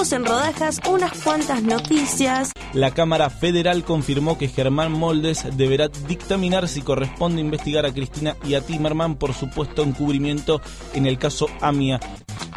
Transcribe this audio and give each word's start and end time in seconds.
En 0.00 0.24
rodajas 0.24 0.80
unas 0.88 1.12
cuantas 1.22 1.62
noticias. 1.62 2.52
La 2.72 2.92
Cámara 2.92 3.28
Federal 3.28 3.84
confirmó 3.84 4.38
que 4.38 4.48
Germán 4.48 4.92
Moldes 4.92 5.44
deberá 5.58 5.88
dictaminar 5.88 6.68
si 6.68 6.80
corresponde 6.80 7.42
investigar 7.42 7.84
a 7.84 7.92
Cristina 7.92 8.34
y 8.42 8.54
a 8.54 8.62
Timerman 8.62 9.16
por 9.16 9.34
supuesto 9.34 9.82
encubrimiento 9.82 10.62
en 10.94 11.04
el 11.04 11.18
caso 11.18 11.48
AMIA. 11.60 12.00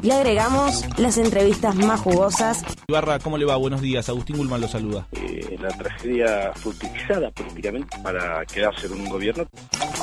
Le 0.03 0.13
agregamos 0.13 0.83
las 0.97 1.17
entrevistas 1.17 1.75
más 1.75 1.99
jugosas. 2.01 2.61
Ibarra, 2.89 3.19
¿cómo 3.19 3.37
le 3.37 3.45
va? 3.45 3.55
Buenos 3.55 3.81
días. 3.81 4.09
Agustín 4.09 4.35
Gulman 4.35 4.59
lo 4.59 4.67
saluda. 4.67 5.07
Eh, 5.13 5.57
la 5.61 5.69
tragedia 5.69 6.51
fue 6.55 6.73
utilizada 6.73 7.31
políticamente 7.31 7.97
para 8.03 8.45
quedarse 8.45 8.87
en 8.87 8.93
un 8.93 9.09
gobierno. 9.09 9.45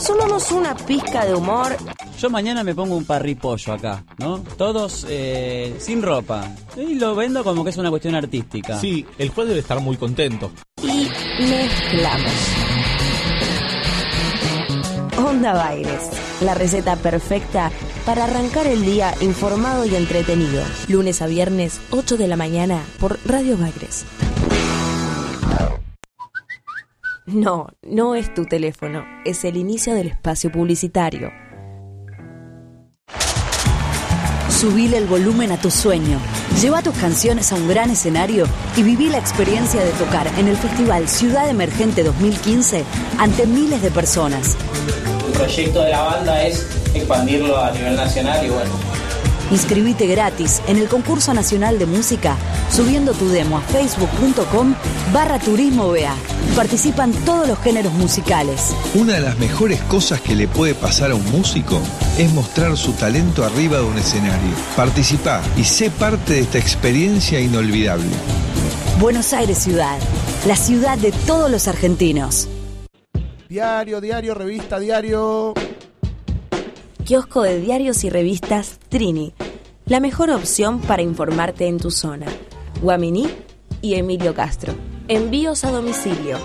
Sumamos 0.00 0.50
una 0.52 0.74
pizca 0.74 1.26
de 1.26 1.34
humor. 1.34 1.76
Yo 2.18 2.30
mañana 2.30 2.64
me 2.64 2.74
pongo 2.74 2.96
un 2.96 3.04
parripollo 3.04 3.74
acá, 3.74 4.02
¿no? 4.16 4.40
Todos 4.56 5.06
eh, 5.08 5.76
sin 5.78 6.02
ropa. 6.02 6.50
Y 6.78 6.94
lo 6.94 7.14
como 7.38 7.64
que 7.64 7.70
es 7.70 7.76
una 7.76 7.90
cuestión 7.90 8.14
artística. 8.14 8.78
Sí, 8.78 9.06
el 9.18 9.30
juez 9.30 9.48
debe 9.48 9.60
estar 9.60 9.80
muy 9.80 9.96
contento. 9.96 10.50
Y 10.82 11.08
mezclamos. 11.42 12.32
Onda 15.16 15.52
Baires, 15.52 16.10
la 16.40 16.54
receta 16.54 16.96
perfecta 16.96 17.70
para 18.04 18.24
arrancar 18.24 18.66
el 18.66 18.84
día 18.84 19.14
informado 19.20 19.84
y 19.86 19.94
entretenido. 19.94 20.62
Lunes 20.88 21.22
a 21.22 21.26
viernes, 21.26 21.80
8 21.90 22.16
de 22.16 22.28
la 22.28 22.36
mañana, 22.36 22.82
por 22.98 23.18
Radio 23.24 23.56
Baires. 23.56 24.04
No, 27.26 27.68
no 27.82 28.16
es 28.16 28.34
tu 28.34 28.44
teléfono, 28.44 29.04
es 29.24 29.44
el 29.44 29.56
inicio 29.56 29.94
del 29.94 30.08
espacio 30.08 30.50
publicitario. 30.50 31.30
Subile 34.48 34.98
el 34.98 35.06
volumen 35.06 35.52
a 35.52 35.60
tu 35.60 35.70
sueño. 35.70 36.18
Lleva 36.58 36.82
tus 36.82 36.94
canciones 36.96 37.52
a 37.52 37.54
un 37.54 37.68
gran 37.68 37.90
escenario 37.90 38.46
y 38.76 38.82
viví 38.82 39.08
la 39.08 39.16
experiencia 39.16 39.82
de 39.82 39.92
tocar 39.92 40.26
en 40.38 40.46
el 40.48 40.56
Festival 40.56 41.08
Ciudad 41.08 41.48
Emergente 41.48 42.02
2015 42.02 42.84
ante 43.18 43.46
miles 43.46 43.80
de 43.80 43.90
personas. 43.90 44.56
El 45.26 45.32
proyecto 45.32 45.82
de 45.82 45.90
la 45.90 46.02
banda 46.02 46.42
es 46.42 46.66
expandirlo 46.92 47.58
a 47.58 47.70
nivel 47.70 47.96
nacional 47.96 48.44
y 48.44 48.50
bueno. 48.50 48.70
Inscribite 49.50 50.06
gratis 50.06 50.62
en 50.68 50.76
el 50.76 50.88
concurso 50.88 51.34
nacional 51.34 51.78
de 51.78 51.86
música 51.86 52.36
subiendo 52.70 53.12
tu 53.14 53.28
demo 53.28 53.58
a 53.58 53.60
facebook.com 53.60 54.74
barra 55.12 55.38
turismo 55.38 55.88
BA. 55.88 56.14
Participan 56.54 57.12
todos 57.24 57.48
los 57.48 57.58
géneros 57.58 57.92
musicales. 57.94 58.74
Una 58.94 59.14
de 59.14 59.20
las 59.20 59.38
mejores 59.38 59.80
cosas 59.82 60.20
que 60.20 60.34
le 60.34 60.46
puede 60.46 60.74
pasar 60.74 61.10
a 61.10 61.14
un 61.14 61.30
músico 61.30 61.80
es 62.18 62.32
mostrar 62.32 62.76
su 62.76 62.92
talento 62.92 63.44
arriba 63.44 63.78
de 63.78 63.84
un 63.84 63.98
escenario. 63.98 64.54
Participa 64.76 65.42
y 65.56 65.64
sé 65.64 65.90
parte 65.90 66.34
de 66.34 66.40
esta 66.40 66.58
experiencia 66.58 67.40
inolvidable. 67.40 68.06
Buenos 69.00 69.32
Aires 69.32 69.58
Ciudad, 69.58 69.98
la 70.46 70.56
ciudad 70.56 70.98
de 70.98 71.10
todos 71.26 71.50
los 71.50 71.66
argentinos. 71.68 72.48
Diario, 73.48 74.00
diario, 74.00 74.34
revista, 74.34 74.78
diario. 74.78 75.54
Kiosco 77.10 77.42
de 77.42 77.60
diarios 77.60 78.04
y 78.04 78.08
revistas 78.08 78.78
Trini, 78.88 79.34
la 79.86 79.98
mejor 79.98 80.30
opción 80.30 80.80
para 80.80 81.02
informarte 81.02 81.66
en 81.66 81.78
tu 81.78 81.90
zona. 81.90 82.26
Guaminí 82.80 83.28
y 83.82 83.94
Emilio 83.94 84.32
Castro. 84.32 84.74
Envíos 85.08 85.64
a 85.64 85.72
domicilio 85.72 86.38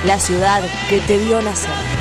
La 0.05 0.21
ciudad 0.21 0.63
que 0.91 1.01
te 1.01 1.17
vio 1.17 1.41
nacer. 1.41 1.94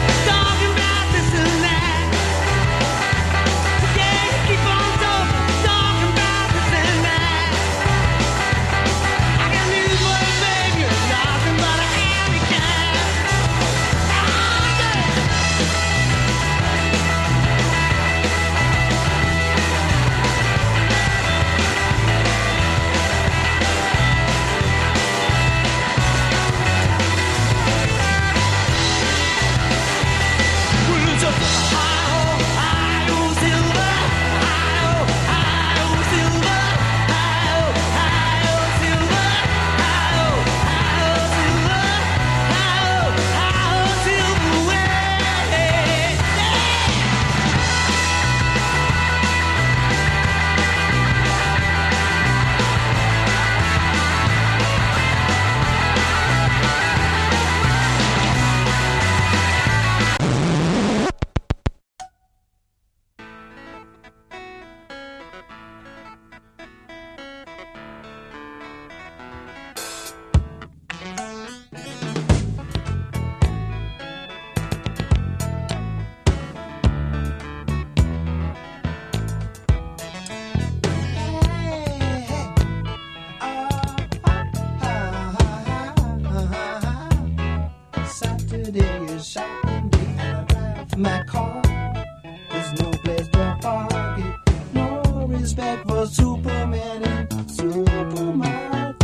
Superman 95.46 97.04
and 97.04 97.52
Superman. 97.52 98.96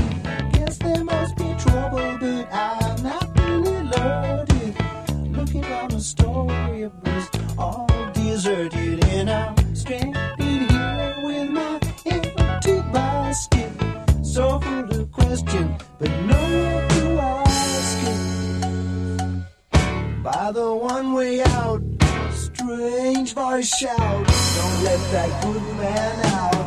Guess 0.54 0.78
there 0.78 1.04
must 1.04 1.36
be 1.38 1.56
trouble, 1.58 2.18
but 2.20 2.54
I'm 2.54 3.04
not 3.04 3.40
really 3.40 3.84
loaded. 3.84 4.76
Looking 5.36 5.66
on 5.66 5.90
the 5.90 6.00
story, 6.00 6.84
it 6.84 6.92
was 7.04 7.30
all 7.58 7.88
deserted, 8.14 9.04
and 9.06 9.30
I'm 9.30 9.76
stranded 9.76 10.72
here 10.72 11.16
with 11.24 11.50
my 11.50 11.80
empty 12.06 12.82
basket. 12.92 13.72
So 14.24 14.60
full 14.60 15.02
of 15.02 15.12
question, 15.12 15.76
but 15.98 16.10
no 16.10 16.42
one 16.66 16.88
to 16.90 17.22
ask 17.22 17.98
it. 19.74 20.24
By 20.24 20.52
the 20.52 20.74
one 20.76 21.14
way 21.14 21.42
out, 21.42 21.82
strange 22.32 23.34
voice 23.34 23.68
shout, 23.68 24.29
let 24.84 25.00
that 25.12 25.44
good 25.44 25.62
man 25.78 26.26
out. 26.34 26.59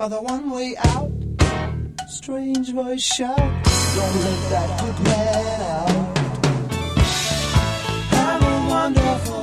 By 0.00 0.08
the 0.08 0.22
one 0.22 0.48
way 0.48 0.74
out, 0.78 1.12
strange 2.08 2.72
voice 2.72 3.02
shout, 3.02 3.36
don't 3.36 4.16
let 4.24 4.40
that 4.48 4.80
good 4.80 4.98
man 5.04 5.60
out. 5.60 6.18
Have 8.08 8.42
a 8.42 8.68
wonderful 8.70 9.39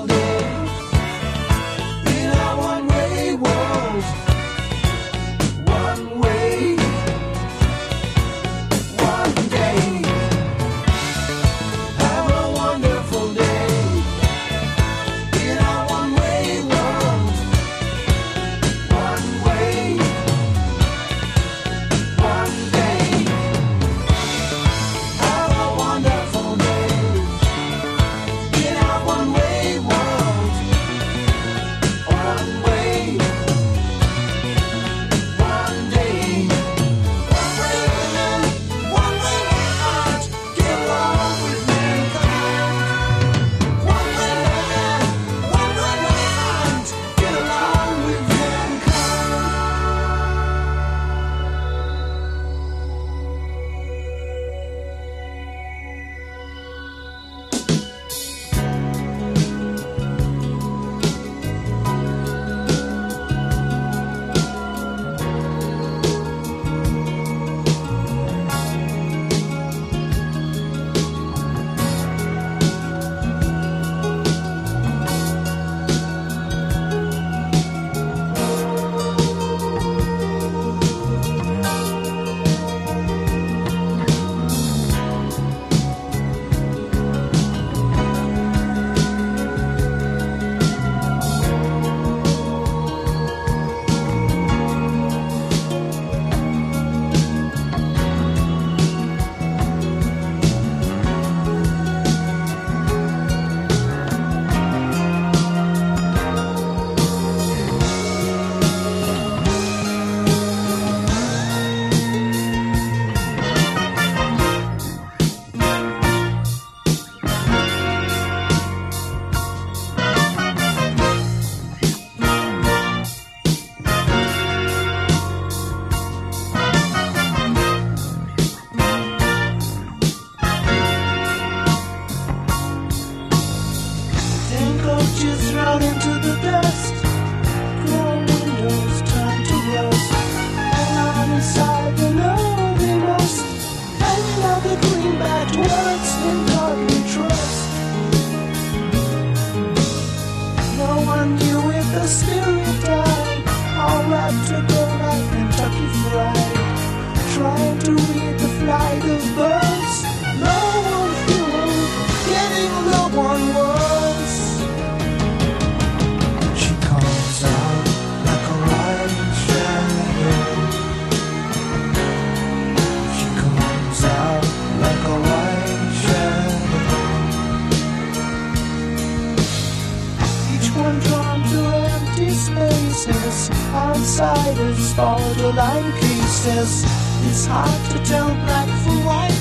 borderline 185.27 185.91
cases. 185.99 186.83
It's 187.27 187.45
hard 187.45 187.91
to 187.91 187.97
tell 188.05 188.27
black 188.45 188.69
from 188.83 189.03
white 189.03 189.39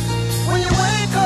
when 0.48 0.60
you 0.60 0.68
wake 0.68 1.16
up 1.16 1.25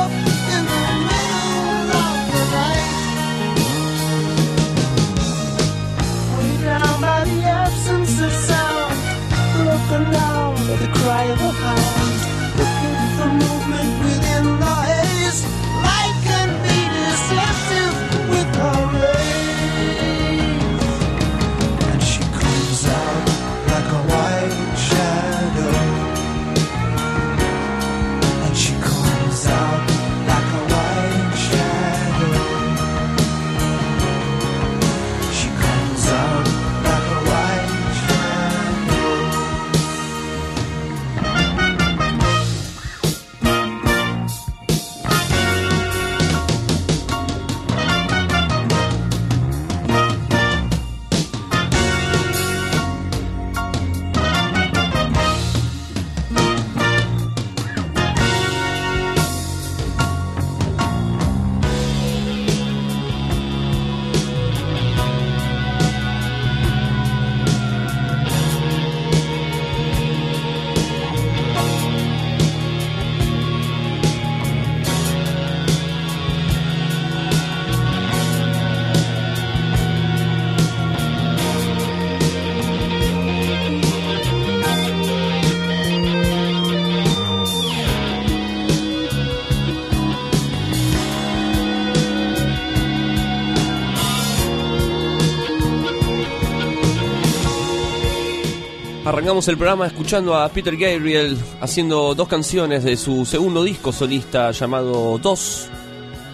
Arrancamos 99.21 99.49
el 99.49 99.59
programa 99.59 99.87
escuchando 99.87 100.35
a 100.35 100.49
Peter 100.49 100.75
Gabriel 100.79 101.37
haciendo 101.61 102.15
dos 102.15 102.27
canciones 102.27 102.85
de 102.85 102.97
su 102.97 103.27
segundo 103.27 103.63
disco 103.63 103.93
solista 103.93 104.51
llamado 104.51 105.19
Dos, 105.19 105.69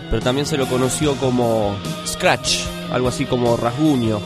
pero 0.08 0.22
también 0.22 0.46
se 0.46 0.56
lo 0.56 0.68
conoció 0.68 1.16
como 1.16 1.76
Scratch, 2.06 2.60
algo 2.92 3.08
así 3.08 3.24
como 3.24 3.56
rasguño. 3.56 4.20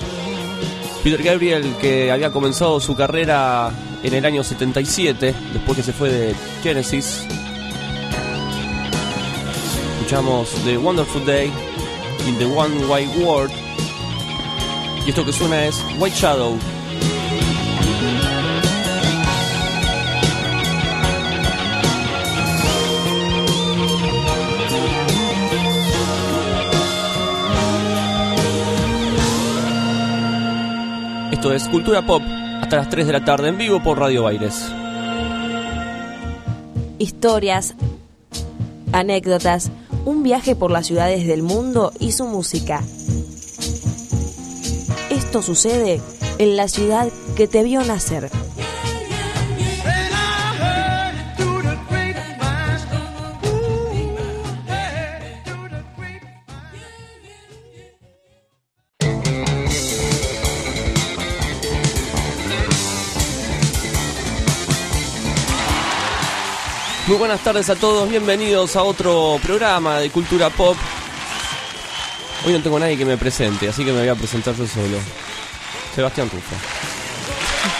Peter 1.03 1.23
Gabriel 1.23 1.75
que 1.81 2.13
había 2.13 2.33
comenzado 2.33 2.81
su 2.81 2.95
carrera 2.95 3.73
en 4.03 4.13
el 4.13 4.27
año 4.27 4.45
77, 4.45 5.35
después 5.55 5.79
que 5.79 5.83
se 5.83 5.95
fue 5.95 6.11
de 6.11 6.35
Genesis. 6.63 7.25
Escuchamos 9.95 10.51
The 10.67 10.77
Wonderful 10.77 11.25
Day 11.25 11.51
in 12.29 12.37
the 12.37 12.45
One 12.45 12.85
White 12.85 13.25
World. 13.25 13.55
Y 15.07 15.09
esto 15.09 15.25
que 15.25 15.33
suena 15.33 15.65
es 15.65 15.83
White 15.99 16.17
Shadow. 16.19 16.59
Esto 31.41 31.55
es 31.55 31.69
Cultura 31.71 32.05
Pop 32.05 32.21
hasta 32.61 32.77
las 32.77 32.91
3 32.91 33.07
de 33.07 33.13
la 33.15 33.25
tarde 33.25 33.49
en 33.49 33.57
vivo 33.57 33.83
por 33.83 33.99
Radio 33.99 34.25
Baires. 34.25 34.71
Historias, 36.99 37.75
anécdotas, 38.93 39.71
un 40.05 40.23
viaje 40.23 40.55
por 40.55 40.71
las 40.71 40.87
ciudades 40.87 41.27
del 41.27 41.43
mundo 41.43 41.95
y 41.99 42.13
su 42.13 42.27
música. 42.27 42.83
Esto 45.09 45.41
sucede 45.41 46.03
en 46.37 46.59
la 46.59 46.69
ciudad 46.69 47.09
que 47.37 47.49
te 47.49 47.63
vio 47.63 47.83
nacer. 47.85 48.29
Muy 67.11 67.19
buenas 67.19 67.43
tardes 67.43 67.69
a 67.69 67.75
todos, 67.75 68.09
bienvenidos 68.09 68.77
a 68.77 68.85
otro 68.85 69.41
programa 69.43 69.99
de 69.99 70.11
Cultura 70.11 70.49
Pop. 70.49 70.77
Hoy 72.47 72.53
no 72.53 72.63
tengo 72.63 72.79
nadie 72.79 72.97
que 72.97 73.05
me 73.05 73.19
presente, 73.19 73.69
así 73.69 73.85
que 73.85 73.91
me 73.91 73.99
voy 73.99 74.09
a 74.09 74.15
presentar 74.15 74.55
yo 74.55 74.65
solo. 74.65 74.97
Sebastián 75.93 76.31
Rufo. 76.33 76.55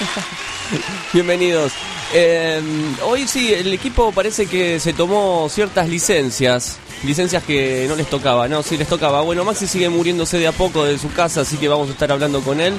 Bienvenidos. 1.13 1.71
Eh, 2.13 2.61
hoy 3.05 3.29
sí, 3.29 3.55
el 3.55 3.73
equipo 3.73 4.11
parece 4.11 4.47
que 4.47 4.81
se 4.81 4.95
tomó 4.95 5.49
ciertas 5.49 5.89
licencias. 5.89 6.79
Licencias 7.05 7.45
que 7.45 7.87
no 7.89 7.95
les 7.95 8.11
tocaba, 8.11 8.49
no, 8.49 8.65
sí 8.65 8.77
les 8.77 8.89
tocaba. 8.89 9.21
Bueno, 9.21 9.45
Maxi 9.45 9.69
sigue 9.69 9.89
muriéndose 9.89 10.41
de 10.41 10.49
a 10.49 10.53
poco 10.53 10.85
de 10.85 10.99
su 10.99 11.13
casa, 11.13 11.43
así 11.43 11.57
que 11.57 11.69
vamos 11.69 11.89
a 11.89 11.93
estar 11.93 12.11
hablando 12.11 12.41
con 12.41 12.61
él. 12.61 12.75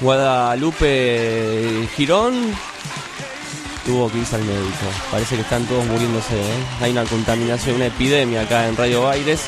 Guadalupe 0.00 1.88
Girón 1.94 2.56
tuvo 3.88 4.12
que 4.12 4.18
irse 4.18 4.36
al 4.36 4.44
médico. 4.44 4.84
Parece 5.10 5.34
que 5.34 5.40
están 5.40 5.64
todos 5.64 5.84
muriéndose. 5.86 6.34
¿eh? 6.34 6.64
Hay 6.82 6.92
una 6.92 7.04
contaminación, 7.04 7.76
una 7.76 7.86
epidemia 7.86 8.42
acá 8.42 8.68
en 8.68 8.76
Radio 8.76 9.02
Baires. 9.04 9.40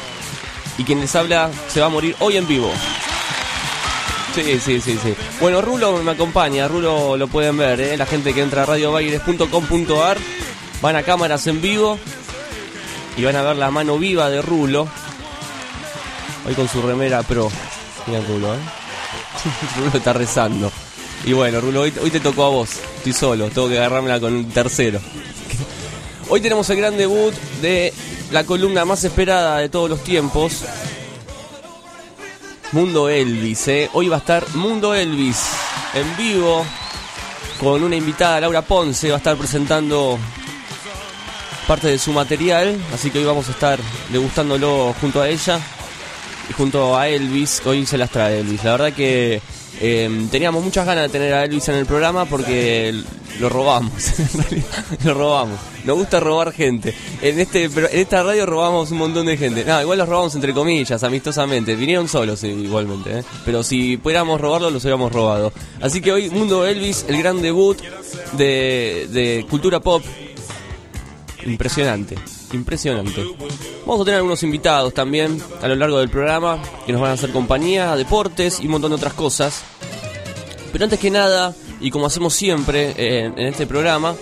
Y 0.79 0.85
quien 0.85 0.99
les 1.01 1.15
habla 1.15 1.51
se 1.69 1.81
va 1.81 1.87
a 1.87 1.91
morir 1.91 2.17
hoy 2.21 2.39
en 2.39 2.49
vivo. 2.49 2.73
Sí, 4.35 4.59
sí, 4.59 4.81
sí, 4.81 4.99
sí. 5.03 5.15
Bueno, 5.41 5.61
Rulo 5.61 6.03
me 6.03 6.13
acompaña, 6.13 6.67
Rulo 6.69 7.19
lo 7.19 7.29
pueden 7.29 7.59
ver, 7.59 7.81
¿eh? 7.81 7.97
la 7.99 8.07
gente 8.07 8.33
que 8.33 8.41
entra 8.41 8.63
a 8.63 8.67
radiobaires.com.ar, 8.67 10.17
van 10.81 10.97
a 10.97 11.03
cámaras 11.03 11.47
en 11.47 11.61
vivo 11.61 11.99
y 13.19 13.25
van 13.25 13.37
a 13.37 13.43
ver 13.43 13.57
la 13.57 13.71
mano 13.71 13.99
viva 13.99 14.31
de 14.31 14.41
Rulo. 14.41 14.89
Hoy 16.47 16.55
con 16.55 16.67
su 16.67 16.81
remera 16.81 17.23
pro. 17.25 17.51
Mira 18.07 18.21
Rulo, 18.27 18.55
¿eh? 18.55 18.59
Rulo 19.77 19.99
está 19.99 20.15
rezando. 20.15 20.73
Y 21.25 21.33
bueno, 21.33 21.61
Rulo, 21.61 21.83
hoy, 21.83 21.93
hoy 22.03 22.11
te 22.11 22.21
tocó 22.21 22.45
a 22.45 22.49
vos. 22.49 22.71
Estoy 22.97 23.13
solo, 23.13 23.49
tengo 23.49 23.69
que 23.69 23.79
agarrármela 23.79 24.21
con 24.21 24.35
un 24.35 24.51
tercero. 24.51 25.01
Hoy 26.29 26.41
tenemos 26.41 26.71
el 26.71 26.77
gran 26.77 26.97
debut 26.97 27.35
de 27.61 27.93
la 28.31 28.45
columna 28.45 28.85
más 28.85 29.03
esperada 29.03 29.59
de 29.59 29.69
todos 29.69 29.91
los 29.91 30.05
tiempos. 30.05 30.65
Mundo 32.73 33.09
Elvis, 33.09 33.67
¿eh? 33.67 33.91
Hoy 33.95 34.09
va 34.09 34.17
a 34.17 34.21
estar 34.21 34.49
Mundo 34.55 34.95
Elvis 34.95 35.43
en 35.93 36.17
vivo 36.17 36.65
con 37.59 37.83
una 37.83 37.97
invitada, 37.97 38.41
Laura 38.41 38.63
Ponce, 38.63 39.09
va 39.09 39.17
a 39.17 39.19
estar 39.19 39.37
presentando 39.37 40.19
parte 41.67 41.89
de 41.89 41.99
su 41.99 42.13
material, 42.13 42.79
así 42.95 43.11
que 43.11 43.19
hoy 43.19 43.25
vamos 43.25 43.49
a 43.49 43.53
estar 43.53 43.79
degustándolo 44.11 44.95
junto 45.01 45.21
a 45.21 45.29
ella 45.29 45.61
y 46.49 46.53
junto 46.53 46.97
a 46.97 47.09
Elvis, 47.09 47.63
hoy 47.65 47.85
se 47.87 47.99
las 47.99 48.11
trae 48.11 48.41
Elvis. 48.41 48.65
La 48.65 48.73
verdad 48.73 48.93
que 48.93 49.43
eh, 49.81 50.27
teníamos 50.31 50.63
muchas 50.65 50.85
ganas 50.87 51.05
de 51.05 51.09
tener 51.11 51.33
a 51.33 51.45
Elvis 51.45 51.69
en 51.69 51.77
el 51.77 51.87
programa 51.87 52.25
porque 52.25 52.95
lo 53.39 53.49
robamos, 53.49 54.19
en 54.19 54.43
realidad 54.43 54.85
lo 55.05 55.15
robamos. 55.15 55.61
Nos 55.85 55.97
gusta 55.97 56.21
robar 56.21 56.53
gente. 56.53 56.95
En 57.23 57.41
este 57.41 57.71
pero 57.71 57.89
en 57.91 57.99
esta 58.01 58.23
radio 58.23 58.45
robamos 58.45 58.91
un 58.91 58.99
montón 58.99 59.27
de 59.27 59.37
gente. 59.37 59.65
No, 59.65 59.81
igual 59.81 59.99
los 59.99 60.09
robamos 60.09 60.35
entre 60.35 60.53
comillas, 60.53 61.03
amistosamente. 61.03 61.75
Vinieron 61.77 62.09
solos 62.09 62.43
igualmente, 62.45 63.21
¿eh? 63.21 63.25
pero 63.45 63.63
si 63.63 63.97
pudiéramos 63.97 64.41
robarlo 64.41 64.71
los 64.71 64.83
hubiéramos 64.85 65.13
robado. 65.13 65.53
Así 65.81 66.01
que 66.01 66.13
hoy 66.13 66.29
Mundo 66.31 66.67
Elvis, 66.67 67.07
el 67.09 67.19
gran 67.19 67.41
debut 67.41 67.79
de, 68.33 69.09
de 69.11 69.47
cultura 69.49 69.81
pop. 69.81 70.03
Impresionante, 71.47 72.17
impresionante. 72.53 73.25
Vamos 73.87 74.03
a 74.03 74.05
tener 74.05 74.19
algunos 74.19 74.43
invitados 74.43 74.95
también 74.95 75.41
a 75.63 75.69
lo 75.69 75.75
largo 75.75 75.99
del 75.99 76.09
programa 76.09 76.61
que 76.87 76.93
nos 76.93 77.01
van 77.01 77.11
a 77.11 77.15
hacer 77.15 77.31
compañía, 77.31 77.97
deportes 77.97 78.61
y 78.61 78.67
un 78.67 78.73
montón 78.73 78.91
de 78.91 78.97
otras 78.97 79.15
cosas. 79.15 79.63
Pero 80.73 80.85
antes 80.85 80.99
que 80.99 81.11
nada, 81.11 81.55
Y 81.81 81.91
como 81.91 82.07
hacemos 82.07 82.35
siempre 82.35 82.93
eh, 82.97 83.33
en 83.35 83.47
este 83.47 83.67
programa, 83.67 84.15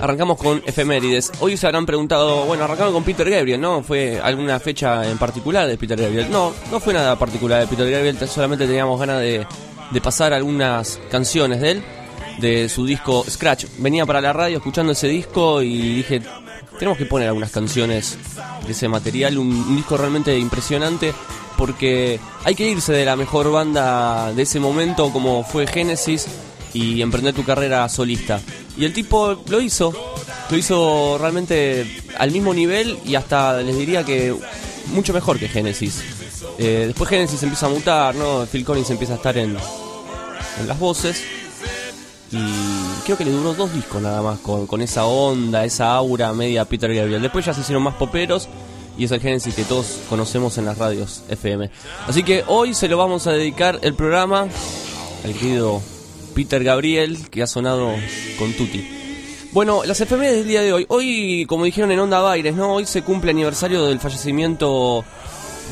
arrancamos 0.00 0.38
con 0.38 0.60
efemérides. 0.66 1.30
Hoy 1.38 1.56
se 1.56 1.66
habrán 1.66 1.86
preguntado, 1.86 2.44
bueno, 2.46 2.64
arrancamos 2.64 2.92
con 2.92 3.04
Peter 3.04 3.30
Gabriel, 3.30 3.60
¿no? 3.60 3.82
¿Fue 3.82 4.18
alguna 4.20 4.58
fecha 4.58 5.08
en 5.08 5.16
particular 5.16 5.68
de 5.68 5.78
Peter 5.78 6.00
Gabriel? 6.00 6.26
No, 6.30 6.52
no 6.70 6.80
fue 6.80 6.92
nada 6.92 7.16
particular 7.16 7.60
de 7.60 7.68
Peter 7.68 7.88
Gabriel, 7.88 8.18
solamente 8.28 8.66
teníamos 8.66 8.98
ganas 8.98 9.20
de, 9.20 9.46
de 9.90 10.00
pasar 10.00 10.32
algunas 10.32 10.98
canciones 11.10 11.60
de 11.60 11.70
él, 11.72 11.84
de 12.40 12.68
su 12.68 12.86
disco 12.86 13.24
Scratch. 13.28 13.66
Venía 13.78 14.06
para 14.06 14.20
la 14.20 14.32
radio 14.32 14.58
escuchando 14.58 14.92
ese 14.92 15.08
disco 15.08 15.62
y 15.62 15.96
dije, 15.96 16.22
tenemos 16.78 16.98
que 16.98 17.06
poner 17.06 17.28
algunas 17.28 17.50
canciones 17.50 18.16
de 18.66 18.72
ese 18.72 18.88
material, 18.88 19.38
un, 19.38 19.76
disco 19.76 19.96
realmente 19.96 20.36
impresionante 20.38 21.12
porque 21.56 22.18
hay 22.44 22.54
que 22.54 22.68
irse 22.68 22.92
de 22.92 23.04
la 23.04 23.16
mejor 23.16 23.52
banda 23.52 24.32
de 24.32 24.42
ese 24.42 24.60
momento 24.60 25.12
como 25.12 25.44
fue 25.44 25.66
Genesis 25.66 26.26
y 26.72 27.02
emprender 27.02 27.34
tu 27.34 27.44
carrera 27.44 27.88
solista. 27.88 28.40
Y 28.76 28.84
el 28.84 28.94
tipo 28.94 29.42
lo 29.48 29.60
hizo, 29.60 29.92
lo 30.50 30.56
hizo 30.56 31.18
realmente 31.18 32.02
al 32.16 32.30
mismo 32.30 32.54
nivel 32.54 32.98
y 33.04 33.14
hasta 33.14 33.60
les 33.60 33.76
diría 33.76 34.04
que 34.04 34.34
mucho 34.86 35.12
mejor 35.12 35.38
que 35.38 35.48
Genesis. 35.48 36.02
Eh, 36.58 36.84
después 36.86 37.10
Genesis 37.10 37.42
empieza 37.42 37.66
a 37.66 37.70
mutar, 37.70 38.14
¿no? 38.14 38.46
Phil 38.46 38.64
Collins 38.64 38.90
empieza 38.90 39.14
a 39.14 39.16
estar 39.16 39.36
en, 39.36 39.56
en 40.60 40.68
las 40.68 40.78
voces. 40.78 41.22
Y 42.32 43.02
creo 43.04 43.16
que 43.16 43.24
le 43.24 43.32
duró 43.32 43.54
dos 43.54 43.72
discos 43.74 44.00
nada 44.00 44.22
más 44.22 44.38
con, 44.38 44.66
con 44.66 44.82
esa 44.82 45.04
onda, 45.04 45.64
esa 45.64 45.94
aura 45.94 46.32
media 46.32 46.64
Peter 46.64 46.94
Gabriel. 46.94 47.22
Después 47.22 47.44
ya 47.44 47.54
se 47.54 47.62
hicieron 47.62 47.82
más 47.82 47.94
poperos 47.94 48.48
y 48.96 49.04
es 49.04 49.10
el 49.10 49.20
Genesis 49.20 49.54
que 49.54 49.64
todos 49.64 49.98
conocemos 50.08 50.58
en 50.58 50.66
las 50.66 50.78
radios 50.78 51.22
FM. 51.28 51.70
Así 52.06 52.22
que 52.22 52.44
hoy 52.46 52.74
se 52.74 52.86
lo 52.88 52.98
vamos 52.98 53.26
a 53.26 53.32
dedicar 53.32 53.78
el 53.82 53.94
programa 53.94 54.46
al 55.24 55.32
querido 55.32 55.80
Peter 56.34 56.62
Gabriel, 56.62 57.28
que 57.30 57.42
ha 57.42 57.46
sonado 57.46 57.94
con 58.38 58.52
Tutti. 58.52 58.86
Bueno, 59.52 59.82
las 59.84 60.00
efemérides 60.00 60.38
del 60.38 60.48
día 60.48 60.62
de 60.62 60.72
hoy. 60.72 60.86
Hoy, 60.88 61.44
como 61.48 61.64
dijeron 61.64 61.90
en 61.90 61.98
Onda 61.98 62.20
Baires, 62.20 62.54
¿no? 62.54 62.74
Hoy 62.74 62.86
se 62.86 63.02
cumple 63.02 63.32
aniversario 63.32 63.84
del 63.86 63.98
fallecimiento 63.98 65.04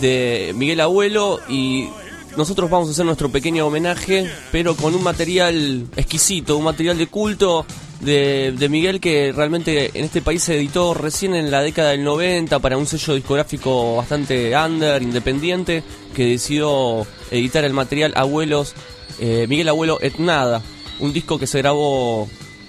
de 0.00 0.52
Miguel 0.56 0.80
Abuelo 0.80 1.40
y 1.48 1.88
nosotros 2.36 2.70
vamos 2.70 2.88
a 2.88 2.92
hacer 2.92 3.04
nuestro 3.04 3.30
pequeño 3.30 3.66
homenaje, 3.66 4.30
pero 4.52 4.76
con 4.76 4.94
un 4.94 5.02
material 5.02 5.86
exquisito, 5.96 6.56
un 6.56 6.64
material 6.64 6.98
de 6.98 7.06
culto 7.06 7.66
de, 8.00 8.68
Miguel 8.70 9.00
que 9.00 9.32
realmente 9.32 9.90
en 9.94 10.04
este 10.04 10.22
país 10.22 10.42
se 10.42 10.56
editó 10.56 10.94
recién 10.94 11.34
en 11.34 11.50
la 11.50 11.62
década 11.62 11.90
del 11.90 12.04
90 12.04 12.58
para 12.60 12.76
un 12.76 12.86
sello 12.86 13.14
discográfico 13.14 13.96
bastante 13.96 14.56
under, 14.56 15.02
independiente, 15.02 15.82
que 16.14 16.26
decidió 16.26 17.06
editar 17.30 17.64
el 17.64 17.72
material 17.72 18.12
Abuelos, 18.16 18.74
eh, 19.18 19.46
Miguel 19.48 19.68
Abuelo 19.68 19.98
Etnada, 20.00 20.62
un 21.00 21.12
disco 21.12 21.38
que 21.38 21.46
se 21.46 21.58
grabó 21.58 22.28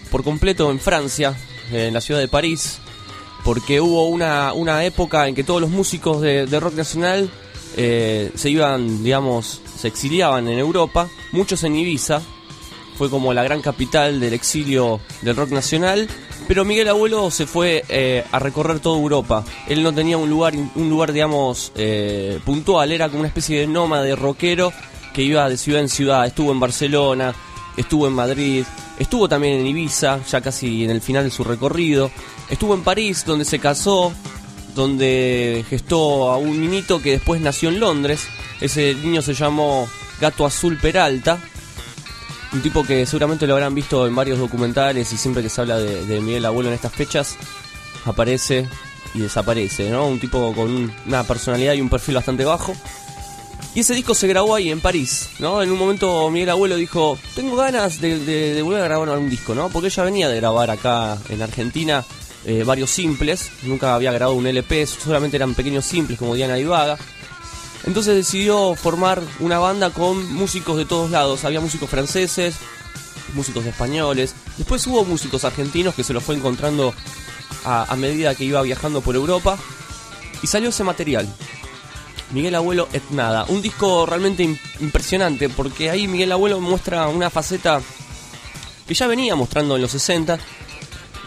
por 0.09 0.23
completo 0.23 0.71
en 0.71 0.79
Francia, 0.79 1.35
en 1.71 1.93
la 1.93 2.01
ciudad 2.01 2.19
de 2.19 2.27
París, 2.27 2.79
porque 3.43 3.81
hubo 3.81 4.07
una, 4.07 4.53
una 4.53 4.83
época 4.85 5.27
en 5.27 5.35
que 5.35 5.43
todos 5.43 5.61
los 5.61 5.69
músicos 5.69 6.21
de 6.21 6.59
rock 6.59 6.73
nacional 6.73 7.29
eh, 7.77 8.31
se 8.35 8.49
iban, 8.49 9.03
digamos, 9.03 9.61
se 9.77 9.87
exiliaban 9.87 10.47
en 10.47 10.59
Europa, 10.59 11.09
muchos 11.31 11.63
en 11.63 11.75
Ibiza, 11.75 12.21
fue 12.99 13.09
como 13.09 13.33
la 13.33 13.43
gran 13.43 13.61
capital 13.61 14.19
del 14.19 14.33
exilio 14.33 14.99
del 15.21 15.37
rock 15.37 15.51
nacional. 15.51 16.09
Pero 16.49 16.65
Miguel 16.65 16.89
Abuelo 16.89 17.31
se 17.31 17.45
fue 17.45 17.85
eh, 17.87 18.25
a 18.29 18.39
recorrer 18.39 18.79
toda 18.79 18.99
Europa. 18.99 19.45
Él 19.67 19.83
no 19.83 19.93
tenía 19.93 20.17
un 20.17 20.29
lugar, 20.29 20.53
un 20.75 20.89
lugar 20.89 21.13
digamos, 21.13 21.71
eh, 21.75 22.39
puntual. 22.43 22.91
Era 22.91 23.07
como 23.07 23.19
una 23.19 23.29
especie 23.29 23.61
de 23.61 23.67
nómade 23.67 24.15
rockero 24.17 24.73
que 25.13 25.21
iba 25.21 25.47
de 25.47 25.55
ciudad 25.55 25.81
en 25.81 25.87
ciudad. 25.87 26.25
Estuvo 26.25 26.51
en 26.51 26.59
Barcelona, 26.59 27.33
estuvo 27.77 28.05
en 28.05 28.13
Madrid, 28.13 28.65
estuvo 28.97 29.29
también 29.29 29.59
en 29.59 29.67
Ibiza, 29.67 30.19
ya 30.25 30.41
casi 30.41 30.83
en 30.83 30.89
el 30.89 30.99
final 30.99 31.23
de 31.23 31.31
su 31.31 31.45
recorrido. 31.45 32.11
Estuvo 32.49 32.73
en 32.73 32.83
París, 32.83 33.23
donde 33.25 33.45
se 33.45 33.59
casó, 33.59 34.11
donde 34.75 35.65
gestó 35.69 36.31
a 36.31 36.37
un 36.37 36.61
niñito 36.61 37.01
que 37.01 37.11
después 37.11 37.41
nació 37.41 37.69
en 37.69 37.79
Londres. 37.79 38.27
Ese 38.61 38.95
niño 38.95 39.21
se 39.21 39.33
llamó 39.33 39.87
Gato 40.19 40.45
Azul 40.45 40.77
Peralta 40.77 41.39
un 42.51 42.61
tipo 42.61 42.83
que 42.83 43.05
seguramente 43.05 43.45
lo 43.45 43.53
habrán 43.53 43.75
visto 43.75 44.07
en 44.07 44.15
varios 44.15 44.39
documentales 44.39 45.11
y 45.13 45.17
siempre 45.17 45.43
que 45.43 45.49
se 45.49 45.61
habla 45.61 45.77
de, 45.77 46.19
Miguel 46.21 46.45
Abuelo 46.45 46.69
en 46.69 46.75
estas 46.75 46.93
fechas, 46.93 47.37
aparece 48.05 48.67
y 49.13 49.19
desaparece, 49.19 49.89
¿no? 49.89 50.07
Un 50.07 50.19
tipo 50.19 50.53
con 50.53 50.69
un, 50.69 50.93
una 51.05 51.23
personalidad 51.23 51.73
y 51.73 51.81
un 51.81 51.89
perfil 51.89 52.15
bastante 52.15 52.45
bajo. 52.45 52.75
Y 53.75 53.81
ese 53.81 53.93
disco 53.93 54.15
se 54.15 54.27
grabó 54.27 54.55
ahí 54.55 54.71
en 54.71 54.81
París, 54.81 55.29
¿no? 55.37 55.61
En 55.61 55.71
un 55.71 55.77
momento 55.77 56.29
Miguel 56.31 56.49
Abuelo 56.49 56.75
dijo, 56.75 57.19
tengo 57.35 57.55
ganas 57.55 58.01
de 58.01 58.59
volver 58.63 58.81
a 58.81 58.85
grabar 58.85 59.09
un 59.19 59.29
disco, 59.29 59.53
¿no? 59.53 59.69
Porque 59.69 59.87
ella 59.89 60.03
venía 60.03 60.27
de 60.27 60.37
grabar 60.37 60.71
acá 60.71 61.17
en 61.29 61.41
Argentina 61.41 62.03
eh, 62.45 62.63
varios 62.63 62.89
simples, 62.89 63.51
nunca 63.63 63.95
había 63.95 64.11
grabado 64.11 64.37
un 64.37 64.47
LP, 64.47 64.87
solamente 64.87 65.37
eran 65.37 65.55
pequeños 65.55 65.85
simples 65.85 66.17
como 66.17 66.35
Diana 66.35 66.57
Ibaga. 66.57 66.97
Entonces 67.85 68.15
decidió 68.15 68.75
formar 68.75 69.21
una 69.39 69.59
banda 69.59 69.89
con 69.89 70.33
músicos 70.33 70.77
de 70.77 70.85
todos 70.85 71.11
lados. 71.11 71.45
Había 71.45 71.61
músicos 71.61 71.89
franceses, 71.89 72.55
músicos 73.33 73.65
españoles. 73.65 74.35
Después 74.57 74.85
hubo 74.87 75.05
músicos 75.05 75.45
argentinos 75.45 75.95
que 75.95 76.03
se 76.03 76.13
los 76.13 76.23
fue 76.23 76.35
encontrando 76.35 76.93
a, 77.63 77.91
a, 77.91 77.95
medida 77.95 78.35
que 78.35 78.43
iba 78.43 78.61
viajando 78.61 79.01
por 79.01 79.15
Europa. 79.15 79.57
Y 80.41 80.47
salió 80.47 80.69
ese 80.69 80.83
material. 80.83 81.27
Miguel 82.31 82.55
Abuelo 82.55 82.87
Etnada. 82.93 83.45
Un 83.47 83.61
disco 83.61 84.05
realmente 84.05 84.43
impresionante 84.79 85.49
porque 85.49 85.89
ahí 85.89 86.07
Miguel 86.07 86.31
Abuelo 86.31 86.59
muestra 86.59 87.07
una 87.07 87.29
faceta 87.29 87.81
que 88.87 88.93
ya 88.93 89.07
venía 89.07 89.35
mostrando 89.35 89.75
en 89.75 89.81
los 89.81 89.91
60. 89.91 90.37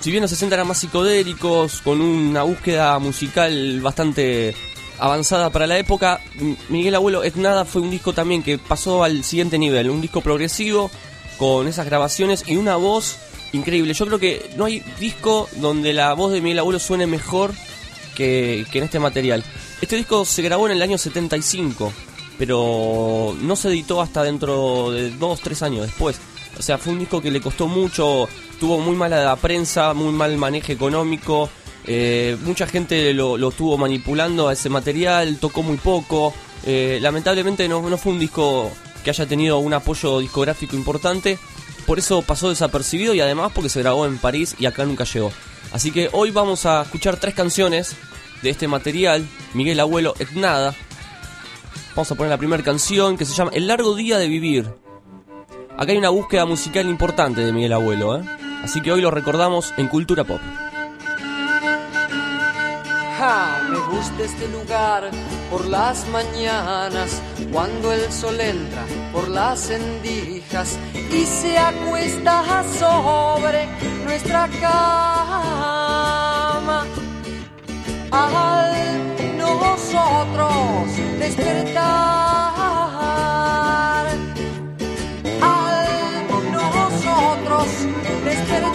Si 0.03 0.11
bien 0.11 0.23
los 0.23 0.31
60 0.33 0.57
eran 0.57 0.67
más 0.67 0.79
psicodélicos, 0.79 1.81
con 1.81 2.01
una 2.01 2.43
búsqueda 2.43 2.99
musical 2.99 3.81
bastante 3.81 4.53
avanzada 4.99 5.51
para 5.51 5.69
la 5.69 5.79
época. 5.79 6.21
Miguel 6.69 6.97
Abuelo 6.97 7.23
es 7.23 7.37
nada 7.37 7.65
fue 7.65 7.83
un 7.83 7.91
disco 7.91 8.13
también 8.13 8.43
que 8.43 8.59
pasó 8.59 9.05
al 9.05 9.23
siguiente 9.23 9.59
nivel, 9.59 9.91
un 9.91 10.01
disco 10.01 10.21
progresivo 10.21 10.91
con 11.39 11.69
esas 11.69 11.87
grabaciones 11.87 12.43
y 12.49 12.57
una 12.57 12.75
voz 12.75 13.17
increíble. 13.53 13.95
Yo 13.95 14.07
creo 14.07 14.19
que 14.19 14.51
no 14.57 14.65
hay 14.65 14.81
disco 14.99 15.49
donde 15.57 15.93
la 15.93 16.15
voz 16.15 16.33
de 16.33 16.41
Miguel 16.41 16.59
Abuelo 16.59 16.81
suene 16.81 17.07
mejor 17.07 17.53
que, 18.17 18.67
que 18.73 18.79
en 18.79 18.85
este 18.85 18.99
material. 18.99 19.45
Este 19.81 19.95
disco 19.95 20.25
se 20.25 20.43
grabó 20.43 20.67
en 20.67 20.73
el 20.73 20.83
año 20.83 20.99
75, 20.99 21.93
pero 22.39 23.37
no 23.41 23.55
se 23.55 23.69
editó 23.69 24.01
hasta 24.01 24.25
dentro 24.25 24.91
de 24.91 25.13
2-3 25.15 25.63
años 25.63 25.87
después. 25.87 26.19
O 26.59 26.63
sea, 26.63 26.77
fue 26.79 26.93
un 26.93 26.99
disco 26.99 27.21
que 27.21 27.31
le 27.31 27.41
costó 27.41 27.67
mucho, 27.67 28.29
tuvo 28.63 28.79
muy 28.79 28.95
mala 28.95 29.25
la 29.25 29.35
prensa, 29.35 29.93
muy 29.93 30.13
mal 30.13 30.39
manejo 30.39 30.71
económico. 30.71 31.51
Eh, 31.85 32.37
mucha 32.45 32.65
gente 32.65 33.13
lo, 33.13 33.37
lo, 33.37 33.49
estuvo 33.49 33.77
manipulando 33.77 34.47
a 34.47 34.53
ese 34.53 34.69
material, 34.69 35.39
tocó 35.39 35.65
muy 35.65 35.79
poco. 35.79 36.33
Eh, 36.65 37.01
lamentablemente 37.03 37.67
no, 37.67 37.83
fue 37.99 38.13
un 38.13 38.21
disco 38.21 38.71
que 39.03 39.11
haya 39.11 39.27
tenido 39.27 39.59
un 39.59 39.75
apoyo 39.75 40.21
discográfico 40.21 40.77
importante. 40.77 41.41
Por 41.89 41.99
eso 41.99 42.23
pasó 42.23 42.51
desapercibido 42.51 43.15
y 43.15 43.21
además 43.21 43.51
porque 43.53 43.69
se 43.69 43.81
grabó 43.81 44.07
en 44.07 44.17
París 44.19 44.55
y 44.61 44.67
acá 44.67 44.85
nunca 44.85 45.03
llegó. 45.03 45.33
Así 45.73 45.91
que 45.91 46.09
hoy 46.13 46.31
vamos 46.31 46.65
a 46.65 46.83
escuchar 46.83 47.17
tres 47.17 47.35
canciones 47.35 47.97
de 48.43 48.51
este 48.51 48.69
material. 48.69 49.27
Miguel 49.55 49.81
Abuelo 49.81 50.15
Etnada. 50.21 50.73
Vamos 51.97 52.13
a 52.13 52.15
poner 52.15 52.31
la 52.31 52.39
primera 52.39 52.63
canción 52.63 53.17
que 53.17 53.25
se 53.25 53.35
llama 53.35 53.51
El 53.55 53.67
largo 53.67 53.97
día 53.97 54.19
de 54.19 54.29
vivir. 54.29 54.73
Acá 55.77 55.91
hay 55.91 55.99
una 55.99 56.11
búsqueda 56.11 56.47
musical 56.47 56.87
importante 56.87 57.45
de 57.45 57.53
Miguel 57.53 57.73
Abuelo. 57.73 58.21
¿eh? 58.21 58.42
Así 58.63 58.81
que 58.81 58.93
hoy 58.93 59.01
lo 59.01 59.11
recordamos 59.11 59.75
en 59.77 59.89
Cultura 59.89 60.25
Pop. 60.25 60.41
me 63.71 63.79
gusta 63.79 64.25
este 64.25 64.49
lugar 64.49 65.11
por 65.51 65.67
las 65.67 66.09
mañanas, 66.09 67.23
cuando 67.53 67.93
el 67.93 68.11
sol 68.13 68.41
entra 68.41 68.85
por 69.13 69.29
las 69.29 69.71
endijas 69.71 70.79
y 71.11 71.25
se 71.25 71.57
acuesta 71.59 72.65
sobre 72.79 73.69
nuestra 74.05 74.49
cama. 74.61 75.83
Al 78.11 78.73
nosotros 79.37 80.89
despertar, 81.19 82.52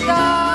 despertar. 0.08 0.48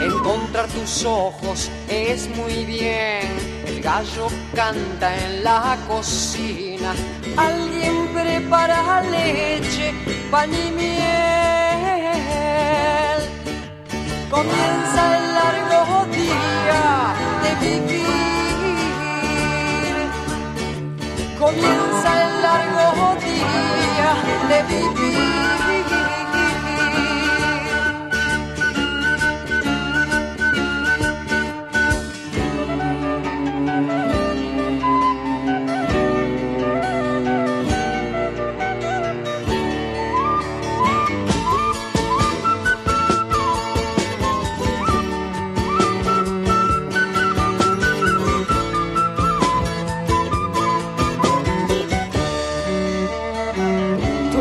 encontrar 0.00 0.66
tus 0.68 1.04
ojos 1.04 1.70
es 1.88 2.28
muy 2.36 2.64
bien. 2.64 3.28
El 3.66 3.80
gallo 3.80 4.28
canta 4.54 5.16
en 5.24 5.44
la 5.44 5.76
cocina. 5.88 6.94
Alguien 7.36 8.08
prepara 8.12 9.02
leche, 9.02 9.92
pan 10.30 10.50
y 10.52 10.70
miel. 10.70 10.92
Comienza 14.30 15.18
el 15.18 15.34
largo 15.34 16.06
día 16.12 17.14
de 17.42 17.50
vivir. 17.66 18.41
Comienza 21.42 22.22
el 22.22 22.42
largo 22.42 23.16
día 23.20 24.10
de 24.48 24.62
vivir. 24.68 25.11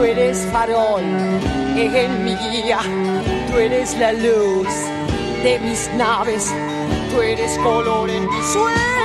Tú 0.01 0.05
eres 0.05 0.47
farol 0.51 1.03
en 1.03 2.25
mi 2.25 2.35
guía, 2.35 2.79
tú 3.51 3.57
eres 3.59 3.95
la 3.99 4.11
luz 4.13 4.67
de 5.43 5.59
mis 5.59 5.91
naves, 5.95 6.51
tú 7.11 7.21
eres 7.21 7.55
color 7.59 8.09
en 8.09 8.27
mis 8.27 8.45
sueños, 8.47 9.00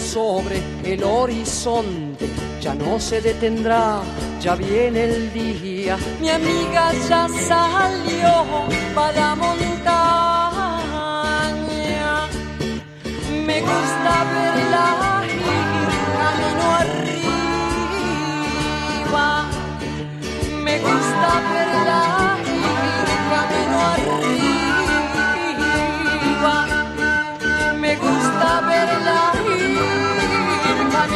sobre 0.00 0.60
el 0.84 1.02
horizonte, 1.02 2.28
ya 2.60 2.74
no 2.74 3.00
se 3.00 3.20
detendrá, 3.20 4.00
ya 4.40 4.54
viene 4.54 5.04
el 5.04 5.32
día. 5.32 5.96
Mi 6.20 6.30
amiga 6.30 6.92
ya 7.08 7.28
salió 7.28 8.46
para 8.94 9.20
la 9.20 9.34
montaña. 9.34 9.68
Me 13.46 13.60
gusta 13.60 14.24
verla 14.34 15.24
ir 15.26 15.88
camino 16.18 16.64
arriba. 16.82 17.66
Me 20.64 20.78
gusta 20.78 21.30
verla 21.52 22.27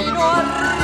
camino 0.02 0.20
arriba. 0.20 0.81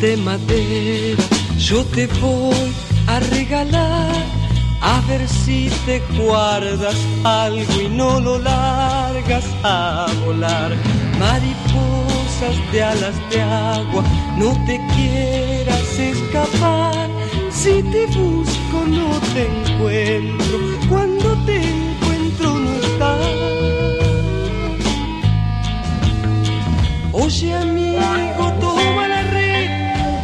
De 0.00 0.16
madera, 0.16 1.22
yo 1.58 1.84
te 1.84 2.06
voy 2.20 2.72
a 3.06 3.18
regalar. 3.20 4.14
A 4.80 5.00
ver 5.08 5.28
si 5.28 5.68
te 5.86 6.00
guardas 6.16 6.96
algo 7.24 7.80
y 7.82 7.88
no 7.88 8.20
lo 8.20 8.38
largas 8.38 9.44
a 9.64 10.06
volar. 10.24 10.70
Mariposas 11.18 12.72
de 12.72 12.82
alas 12.82 13.16
de 13.30 13.42
agua, 13.42 14.04
no 14.36 14.52
te 14.66 14.80
quieras 14.94 15.98
escapar. 15.98 17.08
Si 17.50 17.82
te 17.82 18.06
busco 18.06 18.84
no 18.86 19.18
te 19.34 19.46
encuentro, 19.46 20.58
cuando 20.88 21.34
te 21.44 21.56
encuentro 21.56 22.54
no 22.54 22.72
estás. 22.74 23.48
Oye 27.12 27.52
amigo, 27.52 28.52
toma 28.60 29.07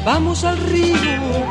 vamos 0.05 0.45
al 0.45 0.59
río, 0.59 0.95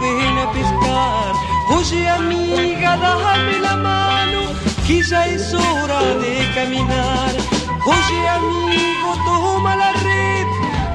ven 0.02 0.38
a 0.38 0.52
pescar. 0.52 1.34
Oye 1.76 2.08
amiga, 2.08 2.98
dame 2.98 3.60
la 3.60 3.76
mano, 3.76 4.42
que 4.86 5.02
ya 5.04 5.26
es 5.28 5.54
hora 5.54 6.02
de 6.24 6.48
caminar. 6.54 7.32
Oye 7.86 8.30
amigo, 8.30 9.16
toma 9.26 9.76
la 9.76 9.92
red, 9.94 10.48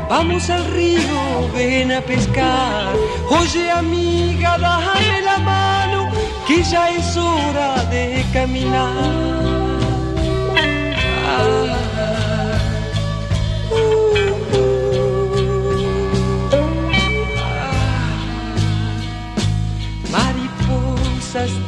vamos 0.08 0.48
al 0.50 0.64
río, 0.66 1.50
ven 1.54 1.92
a 1.92 2.00
pescar. 2.00 2.94
Oye 3.30 3.70
amiga, 3.70 4.56
dame 4.58 5.22
la 5.22 5.38
mano, 5.38 6.08
que 6.46 6.62
ya 6.62 6.90
es 6.90 7.16
hora 7.16 7.84
de 7.90 8.24
caminar. 8.32 9.37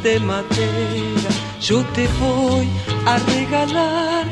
De 0.03 0.19
madera, 0.19 1.29
yo 1.59 1.83
te 1.93 2.07
voy 2.19 2.67
a 3.05 3.17
regalar. 3.19 4.25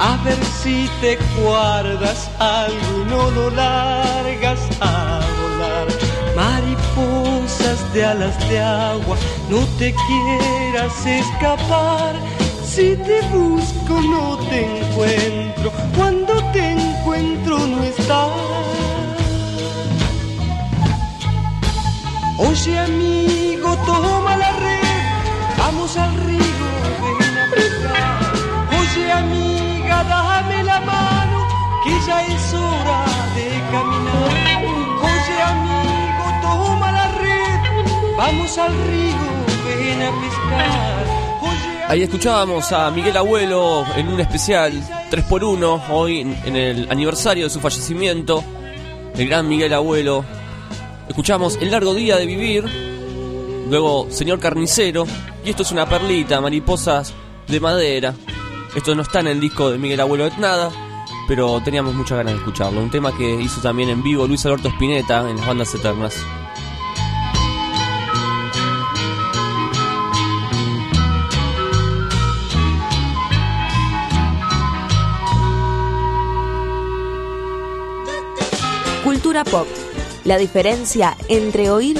A 0.00 0.16
ver 0.24 0.38
si 0.62 0.88
te 1.02 1.18
guardas 1.38 2.30
algo 2.38 3.02
y 3.02 3.10
no 3.10 3.30
lo 3.30 3.50
largas 3.50 4.60
a 4.80 5.20
volar. 5.40 5.88
Mariposas 6.34 7.92
de 7.92 8.04
alas 8.04 8.48
de 8.48 8.60
agua, 8.60 9.16
no 9.50 9.58
te 9.78 9.94
quieras 10.06 11.06
escapar. 11.06 12.14
Si 12.64 12.96
te 12.96 13.20
busco 13.28 14.00
no 14.00 14.38
te 14.48 14.64
encuentro, 14.64 15.72
cuando 15.96 16.32
te 16.52 16.72
encuentro 16.72 17.58
no 17.66 17.82
estás. 17.82 18.30
Oye 22.38 22.78
amigo, 22.78 23.76
toma 23.84 24.36
la 24.36 24.59
vamos 25.70 25.96
al 25.96 26.14
río, 26.26 26.66
ven 27.18 27.38
a 27.38 27.50
pescar. 27.54 28.32
Oye 28.80 29.12
amiga, 29.12 30.04
dame 30.04 30.64
la 30.64 30.80
mano, 30.80 31.48
que 31.84 31.90
ya 32.06 32.26
es 32.26 32.54
hora 32.54 33.04
de 33.36 33.48
caminar. 33.70 34.64
Oye 35.10 35.42
amigo, 35.54 36.24
toma 36.42 36.90
la 36.90 37.08
red, 37.22 38.16
vamos 38.16 38.58
al 38.58 38.72
río, 38.88 39.26
ven 39.64 40.02
a 40.02 40.10
pescar. 40.20 41.88
Ahí 41.88 42.02
escuchábamos 42.02 42.72
a 42.72 42.90
Miguel 42.90 43.16
Abuelo 43.16 43.84
en 43.96 44.08
un 44.08 44.20
especial 44.20 44.72
3x1, 45.10 45.82
hoy 45.90 46.20
en 46.20 46.36
en 46.44 46.56
el 46.56 46.90
aniversario 46.90 47.44
de 47.44 47.50
su 47.50 47.60
fallecimiento, 47.60 48.42
el 49.14 49.28
gran 49.28 49.48
Miguel 49.48 49.72
Abuelo. 49.74 50.24
Escuchamos 51.08 51.58
El 51.60 51.70
largo 51.72 51.94
día 51.94 52.16
de 52.16 52.26
vivir, 52.26 52.64
luego 53.70 54.08
Señor 54.10 54.40
Carnicero, 54.40 55.06
y 55.44 55.50
esto 55.50 55.62
es 55.62 55.70
una 55.70 55.88
perlita, 55.88 56.40
mariposas 56.40 57.14
de 57.46 57.60
madera. 57.60 58.14
Esto 58.74 58.94
no 58.94 59.02
está 59.02 59.20
en 59.20 59.28
el 59.28 59.40
disco 59.40 59.70
de 59.70 59.78
Miguel 59.78 60.00
Abuelo 60.00 60.24
de 60.24 60.36
nada, 60.38 60.70
pero 61.28 61.60
teníamos 61.62 61.94
muchas 61.94 62.18
ganas 62.18 62.34
de 62.34 62.38
escucharlo. 62.40 62.82
Un 62.82 62.90
tema 62.90 63.16
que 63.16 63.40
hizo 63.40 63.60
también 63.60 63.88
en 63.88 64.02
vivo 64.02 64.26
Luis 64.26 64.44
Alberto 64.44 64.68
Spinetta 64.68 65.28
en 65.30 65.36
las 65.36 65.46
bandas 65.46 65.74
eternas. 65.74 66.16
Cultura 79.04 79.44
pop. 79.44 79.66
La 80.24 80.36
diferencia 80.36 81.16
entre 81.28 81.70
oír 81.70 81.98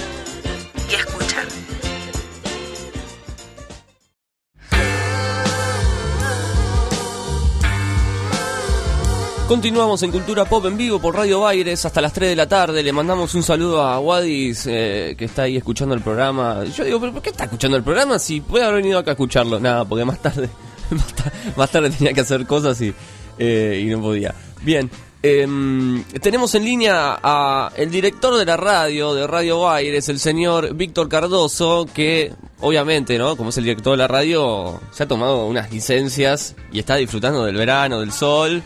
Continuamos 9.50 10.00
en 10.04 10.12
Cultura 10.12 10.44
Pop 10.44 10.64
en 10.66 10.76
vivo 10.76 11.00
por 11.00 11.16
Radio 11.16 11.40
Baires 11.40 11.84
hasta 11.84 12.00
las 12.00 12.12
3 12.12 12.28
de 12.28 12.36
la 12.36 12.46
tarde. 12.48 12.84
Le 12.84 12.92
mandamos 12.92 13.34
un 13.34 13.42
saludo 13.42 13.82
a 13.82 13.98
Wadis 13.98 14.64
eh, 14.68 15.16
que 15.18 15.24
está 15.24 15.42
ahí 15.42 15.56
escuchando 15.56 15.92
el 15.92 16.02
programa. 16.02 16.62
Yo 16.66 16.84
digo, 16.84 17.00
¿pero 17.00 17.12
por 17.14 17.20
qué 17.20 17.30
está 17.30 17.44
escuchando 17.44 17.76
el 17.76 17.82
programa 17.82 18.20
si 18.20 18.40
puede 18.40 18.62
haber 18.64 18.76
venido 18.76 19.00
acá 19.00 19.10
a 19.10 19.14
escucharlo? 19.14 19.58
Nada, 19.58 19.84
porque 19.84 20.04
más 20.04 20.20
tarde 20.22 20.48
más, 20.90 21.12
ta- 21.14 21.32
más 21.56 21.68
tarde 21.68 21.90
tenía 21.90 22.12
que 22.12 22.20
hacer 22.20 22.46
cosas 22.46 22.80
y, 22.80 22.94
eh, 23.40 23.82
y 23.84 23.90
no 23.90 24.00
podía. 24.00 24.32
Bien, 24.62 24.88
em, 25.20 26.04
tenemos 26.22 26.54
en 26.54 26.64
línea 26.64 27.18
a 27.20 27.72
el 27.74 27.90
director 27.90 28.36
de 28.36 28.44
la 28.46 28.56
radio, 28.56 29.14
de 29.14 29.26
Radio 29.26 29.62
Baires, 29.62 30.08
el 30.10 30.20
señor 30.20 30.74
Víctor 30.76 31.08
Cardoso, 31.08 31.88
que 31.92 32.32
obviamente, 32.60 33.18
¿no? 33.18 33.34
Como 33.36 33.50
es 33.50 33.58
el 33.58 33.64
director 33.64 33.94
de 33.94 33.96
la 33.96 34.06
radio, 34.06 34.80
se 34.92 35.02
ha 35.02 35.08
tomado 35.08 35.44
unas 35.46 35.72
licencias 35.72 36.54
y 36.72 36.78
está 36.78 36.94
disfrutando 36.94 37.44
del 37.44 37.56
verano, 37.56 37.98
del 37.98 38.12
sol. 38.12 38.62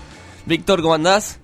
Víctor, 0.47 0.83
¿cómo 0.83 0.95
andás? 0.95 1.41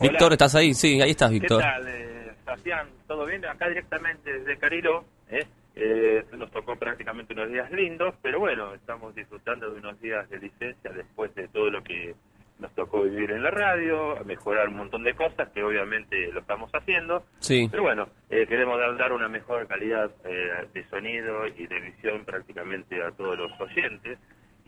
Víctor, 0.00 0.32
¿estás 0.32 0.54
ahí? 0.54 0.72
Sí, 0.72 1.00
ahí 1.02 1.10
estás, 1.10 1.30
Víctor. 1.30 1.58
¿Qué 1.58 1.68
tal, 1.68 1.88
eh, 1.88 2.32
Sebastián? 2.44 2.88
¿Todo 3.06 3.26
bien? 3.26 3.44
Acá 3.44 3.68
directamente 3.68 4.32
desde 4.38 4.58
Carilo. 4.58 5.04
¿eh? 5.30 5.46
Eh, 5.76 6.24
nos 6.38 6.50
tocó 6.50 6.76
prácticamente 6.76 7.34
unos 7.34 7.50
días 7.50 7.70
lindos, 7.70 8.14
pero 8.22 8.38
bueno, 8.40 8.74
estamos 8.74 9.14
disfrutando 9.14 9.70
de 9.70 9.78
unos 9.78 10.00
días 10.00 10.28
de 10.30 10.38
licencia 10.38 10.90
después 10.90 11.34
de 11.34 11.48
todo 11.48 11.70
lo 11.70 11.82
que 11.82 12.14
nos 12.60 12.74
tocó 12.74 13.02
vivir 13.02 13.30
en 13.30 13.42
la 13.42 13.50
radio, 13.50 14.16
mejorar 14.24 14.68
un 14.68 14.76
montón 14.76 15.02
de 15.02 15.14
cosas 15.14 15.48
que 15.50 15.62
obviamente 15.62 16.30
lo 16.32 16.40
estamos 16.40 16.70
haciendo. 16.72 17.24
Sí. 17.38 17.68
Pero 17.70 17.82
bueno, 17.82 18.08
eh, 18.28 18.46
queremos 18.46 18.78
dar, 18.78 18.96
dar 18.96 19.12
una 19.12 19.28
mejor 19.28 19.66
calidad 19.66 20.10
eh, 20.24 20.66
de 20.72 20.88
sonido 20.88 21.46
y 21.46 21.66
de 21.66 21.80
visión 21.80 22.24
prácticamente 22.24 23.02
a 23.02 23.10
todos 23.12 23.38
los 23.38 23.52
oyentes. 23.60 24.18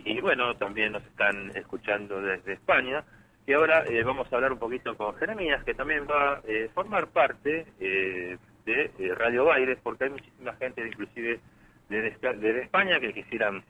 Y 0.05 0.21
bueno, 0.21 0.55
también 0.57 0.93
nos 0.93 1.05
están 1.05 1.51
escuchando 1.57 2.21
desde 2.21 2.55
España. 2.55 3.05
Y 3.47 3.53
ahora 3.53 3.85
eh, 3.89 4.03
vamos 4.05 4.33
a 4.33 4.37
hablar 4.37 4.53
un 4.53 4.59
poquito 4.59 4.97
con 4.97 5.15
Jeremías, 5.17 5.65
que 5.65 5.75
también 5.75 6.07
va 6.09 6.35
a 6.35 6.41
eh, 6.47 6.71
formar 6.75 7.09
parte 7.09 7.67
eh, 7.81 8.37
de 8.65 9.15
Radio 9.17 9.45
Baires, 9.47 9.79
porque 9.83 10.05
hay 10.05 10.11
muchísima 10.11 10.53
gente, 10.55 10.87
inclusive 10.87 11.41
desde, 11.89 12.15
Espa- 12.17 12.37
desde 12.37 12.63
España, 12.63 13.01
que 13.01 13.13
quisieran 13.13 13.63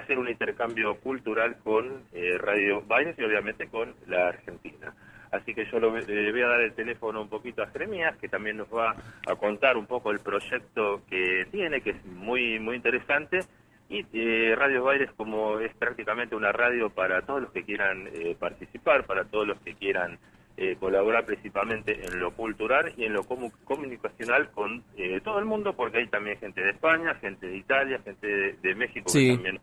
hacer 0.00 0.18
un 0.20 0.28
intercambio 0.28 0.94
cultural 1.00 1.56
con 1.64 2.04
Radio 2.38 2.80
Baires 2.82 3.16
y 3.18 3.24
obviamente 3.24 3.66
con 3.66 3.92
la 4.06 4.28
Argentina. 4.28 4.94
Así 5.32 5.52
que 5.52 5.64
yo 5.66 5.80
le 5.80 5.88
voy 6.30 6.42
a 6.42 6.46
dar 6.46 6.60
el 6.60 6.72
teléfono 6.74 7.20
un 7.22 7.28
poquito 7.28 7.60
a 7.62 7.66
Jeremías, 7.66 8.16
que 8.18 8.28
también 8.28 8.56
nos 8.56 8.68
va 8.72 8.94
a 9.26 9.34
contar 9.34 9.76
un 9.76 9.86
poco 9.86 10.12
el 10.12 10.20
proyecto 10.20 11.02
que 11.10 11.46
tiene, 11.50 11.80
que 11.80 11.90
es 11.90 12.04
muy, 12.06 12.60
muy 12.60 12.76
interesante. 12.76 13.40
Y 13.88 14.04
eh, 14.12 14.54
Radio 14.56 14.82
Baires 14.84 15.10
como 15.16 15.60
es 15.60 15.74
prácticamente 15.76 16.34
una 16.34 16.52
radio 16.52 16.90
para 16.90 17.22
todos 17.22 17.42
los 17.42 17.52
que 17.52 17.64
quieran 17.64 18.08
eh, 18.14 18.34
participar, 18.38 19.04
para 19.04 19.24
todos 19.24 19.46
los 19.46 19.58
que 19.60 19.74
quieran 19.74 20.18
eh, 20.56 20.76
colaborar 20.80 21.24
principalmente 21.26 22.04
en 22.06 22.18
lo 22.20 22.32
cultural 22.32 22.92
y 22.96 23.04
en 23.04 23.12
lo 23.12 23.24
comu- 23.24 23.52
comunicacional 23.64 24.50
con 24.52 24.82
eh, 24.96 25.20
todo 25.22 25.38
el 25.38 25.44
mundo, 25.44 25.74
porque 25.74 25.98
hay 25.98 26.06
también 26.08 26.38
gente 26.38 26.60
de 26.62 26.70
España, 26.70 27.14
gente 27.16 27.46
de 27.46 27.56
Italia, 27.56 28.00
gente 28.04 28.26
de, 28.26 28.52
de 28.62 28.74
México 28.74 29.08
Sí. 29.08 29.28
que 29.30 29.34
también 29.34 29.60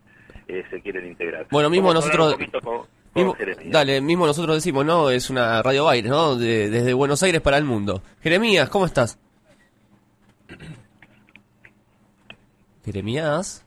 eh, 0.48 0.64
se 0.70 0.82
quieren 0.82 1.08
integrar. 1.08 1.48
Bueno, 1.50 1.70
mismo 1.70 1.94
nosotros- 1.94 2.36
con- 2.64 3.02
Mismo- 3.14 3.36
dale, 3.66 4.00
mismo 4.00 4.26
nosotros 4.26 4.56
decimos, 4.56 4.86
¿no? 4.86 5.10
Es 5.10 5.30
una 5.30 5.62
Radio 5.62 5.84
Baires, 5.86 6.10
¿no? 6.10 6.38
De- 6.38 6.70
desde 6.70 6.94
Buenos 6.94 7.22
Aires 7.24 7.42
para 7.42 7.58
el 7.58 7.66
mundo. 7.66 8.02
Jeremías, 8.22 8.70
¿cómo 8.70 8.86
estás? 8.86 9.20
Jeremías. 12.86 13.66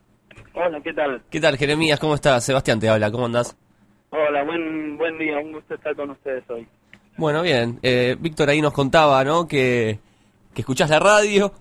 Hola, 0.55 0.79
¿qué 0.81 0.93
tal? 0.93 1.21
¿Qué 1.29 1.39
tal, 1.41 1.57
Jeremías? 1.57 1.99
¿Cómo 1.99 2.15
estás? 2.15 2.45
Sebastián 2.45 2.79
te 2.79 2.87
habla, 2.89 3.11
¿cómo 3.11 3.25
andás? 3.25 3.57
Hola, 4.09 4.43
buen 4.43 4.97
buen 4.97 5.17
día, 5.17 5.37
un 5.39 5.51
gusto 5.51 5.75
estar 5.75 5.95
con 5.95 6.09
ustedes 6.11 6.43
hoy. 6.49 6.65
Bueno, 7.17 7.41
bien. 7.41 7.79
Eh, 7.83 8.15
Víctor 8.19 8.49
ahí 8.49 8.61
nos 8.61 8.73
contaba, 8.73 9.23
¿no? 9.23 9.47
Que, 9.47 9.99
que 10.53 10.61
escuchás 10.61 10.89
la 10.89 10.99
radio, 10.99 11.51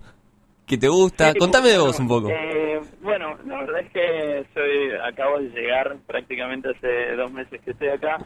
que 0.66 0.78
te 0.78 0.88
gusta. 0.88 1.33
Sí, 1.33 1.38
Contame 1.38 1.70
de 1.70 1.78
vos 1.78 1.98
un 1.98 2.09
poco. 2.09 2.28
eh, 2.30 2.80
bueno, 3.02 3.37
la 3.46 3.59
verdad 3.61 3.80
es 3.80 3.90
que 3.92 4.46
soy 4.54 4.90
acabo 5.04 5.38
de 5.40 5.48
llegar 5.50 5.96
prácticamente 6.07 6.68
hace 6.70 7.16
dos 7.16 7.33
meses 7.33 7.61
que 7.62 7.72
estoy 7.72 7.88
acá. 7.88 8.18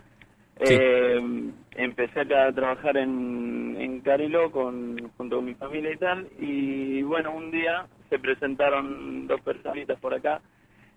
Sí. 0.64 0.74
Eh, 0.74 1.50
empecé 1.76 2.20
acá 2.20 2.48
a 2.48 2.52
trabajar 2.52 2.96
en, 2.96 3.76
en 3.80 4.00
Carilo 4.00 4.50
con, 4.50 5.10
junto 5.16 5.36
con 5.36 5.44
mi 5.46 5.54
familia 5.54 5.92
y 5.92 5.96
tal. 5.98 6.28
Y 6.38 7.02
bueno, 7.02 7.32
un 7.34 7.50
día 7.50 7.86
se 8.10 8.18
presentaron 8.18 9.26
dos 9.26 9.40
personitas 9.42 9.98
por 10.00 10.14
acá, 10.14 10.40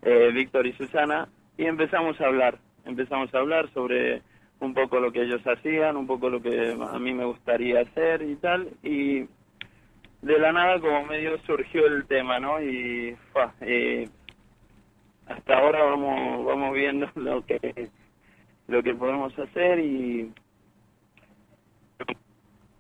eh, 0.01 0.31
Víctor 0.33 0.67
y 0.67 0.73
Susana, 0.73 1.27
y 1.57 1.65
empezamos 1.65 2.19
a 2.21 2.25
hablar. 2.25 2.59
Empezamos 2.85 3.33
a 3.33 3.39
hablar 3.39 3.71
sobre 3.73 4.21
un 4.59 4.73
poco 4.73 4.99
lo 4.99 5.11
que 5.11 5.23
ellos 5.23 5.41
hacían, 5.45 5.97
un 5.97 6.07
poco 6.07 6.29
lo 6.29 6.41
que 6.41 6.71
a 6.71 6.99
mí 6.99 7.13
me 7.13 7.25
gustaría 7.25 7.81
hacer 7.81 8.21
y 8.21 8.35
tal. 8.35 8.69
Y 8.83 9.21
de 10.21 10.39
la 10.39 10.51
nada 10.51 10.79
como 10.79 11.05
medio 11.05 11.37
surgió 11.45 11.85
el 11.87 12.05
tema, 12.05 12.39
¿no? 12.39 12.61
Y 12.61 13.15
hasta 15.27 15.57
ahora 15.57 15.83
vamos 15.83 16.45
vamos 16.45 16.73
viendo 16.73 17.07
lo 17.15 17.45
que 17.45 17.89
lo 18.67 18.83
que 18.83 18.93
podemos 18.93 19.37
hacer 19.37 19.79
y 19.79 20.31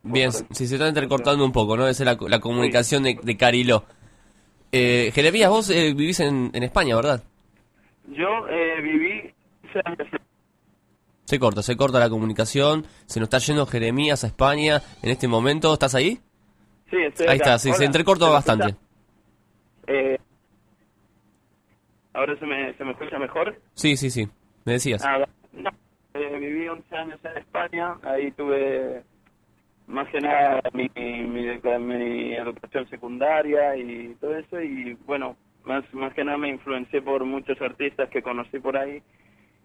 Bien, 0.03 0.31
si 0.31 0.65
se 0.65 0.75
está 0.75 0.87
entrecortando 0.87 1.45
un 1.45 1.51
poco, 1.51 1.77
¿no? 1.77 1.87
Esa 1.87 2.03
es 2.03 2.19
la, 2.19 2.27
la 2.27 2.39
comunicación 2.39 3.03
de, 3.03 3.19
de 3.21 3.37
Cariló. 3.37 3.85
Eh, 4.71 5.11
Jeremías, 5.13 5.49
vos 5.49 5.69
eh, 5.69 5.93
vivís 5.93 6.19
en, 6.21 6.49
en 6.53 6.63
España, 6.63 6.95
¿verdad? 6.95 7.23
yo 8.07 8.47
eh, 8.49 8.81
viví 8.81 9.33
Se 11.25 11.39
corta, 11.39 11.61
se 11.61 11.75
corta 11.77 11.99
la 11.99 12.09
comunicación. 12.09 12.85
Se 13.05 13.19
nos 13.19 13.27
está 13.27 13.37
yendo 13.39 13.65
Jeremías 13.65 14.23
a 14.23 14.27
España 14.27 14.81
en 15.01 15.09
este 15.11 15.27
momento. 15.27 15.73
¿Estás 15.73 15.95
ahí? 15.95 16.19
Sí, 16.89 16.97
estoy 16.97 17.27
Ahí 17.27 17.35
acá. 17.37 17.55
está, 17.55 17.59
sí, 17.59 17.73
se 17.73 17.85
entrecortó 17.85 18.29
bastante. 18.31 18.75
Eh, 19.87 20.17
¿Ahora 22.13 22.37
se 22.37 22.45
me, 22.45 22.73
se 22.73 22.83
me 22.83 22.91
escucha 22.91 23.17
mejor? 23.17 23.61
Sí, 23.73 23.95
sí, 23.95 24.09
sí. 24.09 24.27
Me 24.65 24.73
decías. 24.73 25.03
Ah, 25.05 25.25
no, 25.53 25.69
eh, 26.13 26.37
viví 26.39 26.67
11 26.67 26.95
años 26.95 27.19
en 27.23 27.37
España, 27.37 27.95
ahí 28.03 28.31
tuve 28.31 29.03
más 29.91 30.07
que 30.09 30.19
nada 30.19 30.61
mi, 30.73 30.89
mi, 30.95 31.45
mi 31.79 32.33
educación 32.33 32.87
secundaria 32.89 33.75
y 33.75 34.15
todo 34.19 34.35
eso 34.35 34.61
y 34.61 34.93
bueno, 35.05 35.35
más, 35.63 35.83
más 35.93 36.13
que 36.13 36.23
nada 36.23 36.37
me 36.37 36.49
influencié 36.49 37.01
por 37.01 37.23
muchos 37.25 37.61
artistas 37.61 38.09
que 38.09 38.21
conocí 38.21 38.59
por 38.59 38.77
ahí 38.77 39.01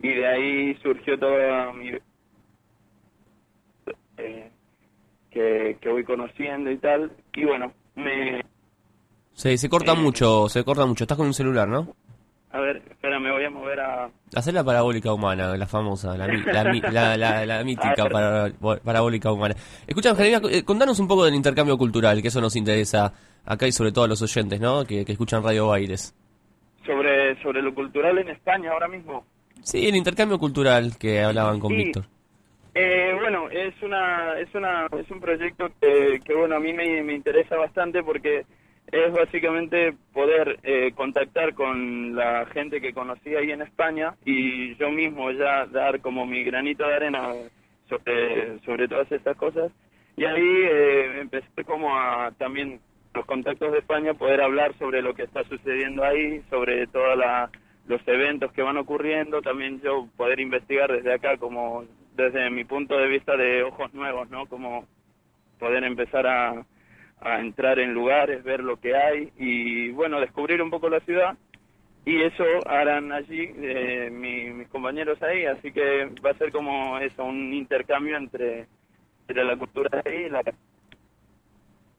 y 0.01 0.09
de 0.09 0.27
ahí 0.27 0.75
surgió 0.83 1.19
toda 1.19 1.73
mi... 1.73 1.93
eh, 4.19 4.51
que, 5.31 5.79
que 5.81 5.89
voy 5.89 6.05
conociendo 6.05 6.71
y 6.71 6.79
tal 6.79 7.13
y 7.35 7.45
bueno, 7.45 7.73
me... 7.95 8.45
Se, 9.33 9.57
se 9.59 9.69
corta 9.69 9.95
mucho, 9.95 10.49
se 10.49 10.65
corta 10.65 10.87
mucho. 10.87 11.05
Estás 11.05 11.19
con 11.19 11.27
un 11.27 11.35
celular, 11.35 11.69
¿no? 11.69 11.95
A 12.51 12.61
ver, 12.61 12.83
me 13.27 13.33
voy 13.33 13.45
a 13.45 13.51
mover 13.51 13.81
a... 13.81 14.09
Hacer 14.35 14.55
la 14.55 14.65
parabólica 14.65 15.13
humana, 15.13 15.57
la 15.57 15.67
famosa, 15.67 16.17
la, 16.17 16.27
la, 16.27 16.65
la, 16.91 17.17
la- 17.17 17.47
la 17.47 17.65
mítica 17.65 18.09
para- 18.11 18.51
parabólica 18.85 19.31
humana. 19.33 19.55
Escuchame, 19.87 20.17
Jeremías, 20.17 20.43
eh, 20.51 20.65
contanos 20.65 20.99
un 21.01 21.09
poco 21.09 21.25
del 21.25 21.35
intercambio 21.35 21.77
cultural, 21.77 22.23
que 22.23 22.29
eso 22.29 22.41
nos 22.41 22.57
interesa 22.57 23.13
acá 23.45 23.67
y 23.67 23.73
sobre 23.73 23.93
todo 23.93 24.05
a 24.05 24.09
los 24.09 24.23
oyentes, 24.23 24.61
¿no? 24.61 24.85
Que, 24.85 25.05
que 25.05 25.13
escuchan 25.13 25.43
Radio 25.43 25.69
Baires. 25.69 26.15
sobre, 26.85 27.41
sobre 27.43 27.63
lo 27.63 27.75
cultural 27.75 28.19
en 28.19 28.29
España 28.29 28.71
ahora 28.73 28.89
mismo. 28.89 29.25
Sí, 29.63 29.87
el 29.89 29.97
intercambio 29.97 30.39
cultural 30.39 30.97
que 30.99 31.21
hablaban 31.23 31.59
con 31.61 31.71
Sí. 31.71 31.77
Víctor. 31.77 32.05
Eh, 32.75 33.13
bueno, 33.21 33.49
es 33.51 33.75
una 33.83 34.39
es 34.39 34.55
una 34.55 34.87
es 35.01 35.11
un 35.11 35.19
proyecto 35.19 35.67
que, 35.81 36.21
que 36.25 36.35
bueno 36.35 36.57
a 36.57 36.61
mí 36.61 36.73
me, 36.75 37.03
me 37.03 37.15
interesa 37.15 37.57
bastante 37.57 38.03
porque 38.03 38.45
es 38.93 39.13
básicamente 39.13 39.95
poder 40.13 40.59
eh, 40.63 40.93
contactar 40.95 41.55
con 41.55 42.15
la 42.15 42.47
gente 42.47 42.81
que 42.81 42.93
conocí 42.93 43.35
ahí 43.35 43.51
en 43.51 43.63
España 43.63 44.15
y 44.25 44.75
yo 44.77 44.91
mismo 44.91 45.31
ya 45.33 45.67
dar 45.67 46.01
como 46.01 46.25
mi 46.27 46.45
granito 46.45 46.87
de 46.87 46.95
arena 46.95 47.33
sobre 47.89 48.59
sobre 48.61 48.89
todas 48.89 49.11
estas 49.11 49.37
cosas 49.37 49.73
y 50.17 50.25
ahí 50.25 50.43
eh, 50.43 51.21
empecé 51.21 51.65
como 51.65 51.97
a 51.97 52.31
también 52.39 52.81
los 53.15 53.27
contactos 53.27 53.73
de 53.73 53.79
España 53.79 54.15
poder 54.15 54.41
hablar 54.41 54.73
sobre 54.79 55.03
lo 55.03 55.15
que 55.15 55.25
está 55.25 55.43
sucediendo 55.45 56.05
ahí 56.05 56.43
sobre 56.49 56.87
toda 56.87 57.17
la 57.17 57.51
los 57.89 58.01
eventos 58.09 58.53
que 58.53 58.63
van 58.63 58.77
ocurriendo, 58.79 59.43
también 59.43 59.81
yo 59.81 60.09
poder 60.17 60.41
investigar 60.41 60.91
desde 60.91 61.15
acá 61.15 61.37
como 61.37 61.85
desde 62.17 62.51
mi 62.51 62.65
punto 62.65 62.97
de 62.97 63.07
vista 63.07 63.37
de 63.37 63.63
ojos 63.63 63.93
nuevos, 63.95 64.29
¿no? 64.31 64.47
Como 64.47 64.87
poder 65.59 65.85
empezar 65.85 66.27
a, 66.27 66.65
a 67.21 67.41
entrar 67.41 67.79
en 67.79 67.93
lugares, 67.95 68.45
ver 68.45 68.61
lo 68.63 68.79
que 68.79 68.95
hay 68.97 69.33
y 69.39 69.91
bueno, 69.91 70.21
descubrir 70.21 70.61
un 70.63 70.71
poco 70.71 70.89
la 70.89 71.01
ciudad 71.01 71.37
y 72.05 72.23
eso 72.23 72.45
harán 72.67 73.11
allí 73.13 73.51
eh, 73.57 74.11
mi- 74.13 74.51
mis 74.51 74.69
compañeros 74.69 75.21
ahí, 75.23 75.45
así 75.47 75.73
que 75.73 76.07
va 76.25 76.31
a 76.31 76.39
ser 76.39 76.53
como 76.53 76.99
eso, 76.99 77.25
un 77.25 77.53
intercambio 77.53 78.17
entre, 78.17 78.67
entre 79.29 79.45
la 79.45 79.57
cultura 79.57 80.03
de 80.03 80.11
ahí 80.11 80.25
y 80.27 80.31
la 80.31 80.43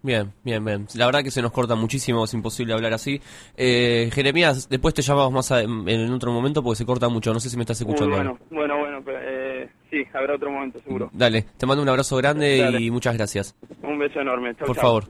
Bien, 0.04 0.32
bien, 0.44 0.64
bien. 0.64 0.86
La 0.96 1.08
verdad 1.08 1.24
que 1.24 1.32
se 1.32 1.42
nos 1.42 1.52
corta 1.52 1.76
muchísimo, 1.76 2.24
es 2.24 2.34
imposible 2.34 2.74
hablar 2.74 2.94
así. 2.94 3.20
Eh, 3.58 4.10
Jeremías, 4.14 4.70
después 4.70 4.94
te 4.94 5.02
llamamos 5.02 5.34
más 5.34 5.52
a- 5.52 5.62
en, 5.64 6.12
otro 6.14 6.32
momento 6.32 6.64
porque 6.64 6.78
se 6.78 6.86
corta 6.86 7.10
mucho. 7.10 7.34
No 7.34 7.40
sé 7.40 7.50
si 7.50 7.58
me 7.58 7.64
estás 7.64 7.82
Uy, 7.82 7.82
escuchando. 7.82 8.16
bueno, 8.16 8.38
bueno, 8.52 8.78
bueno, 8.78 9.02
pero, 9.04 9.20
eh, 9.20 9.37
sí, 9.90 10.04
habrá 10.14 10.36
otro 10.36 10.52
momento 10.52 10.80
seguro. 10.80 11.10
Dale, 11.14 11.46
te 11.58 11.66
mando 11.66 11.82
un 11.84 11.90
abrazo 11.90 12.16
grande 12.18 12.58
Dale. 12.60 12.82
y 12.82 12.92
muchas 12.92 13.16
gracias. 13.16 13.56
Un 13.84 13.98
beso 14.00 14.20
enorme. 14.20 14.56
Chau, 14.56 14.68
Por 14.68 14.76
chau. 14.76 14.82
favor. 14.84 15.04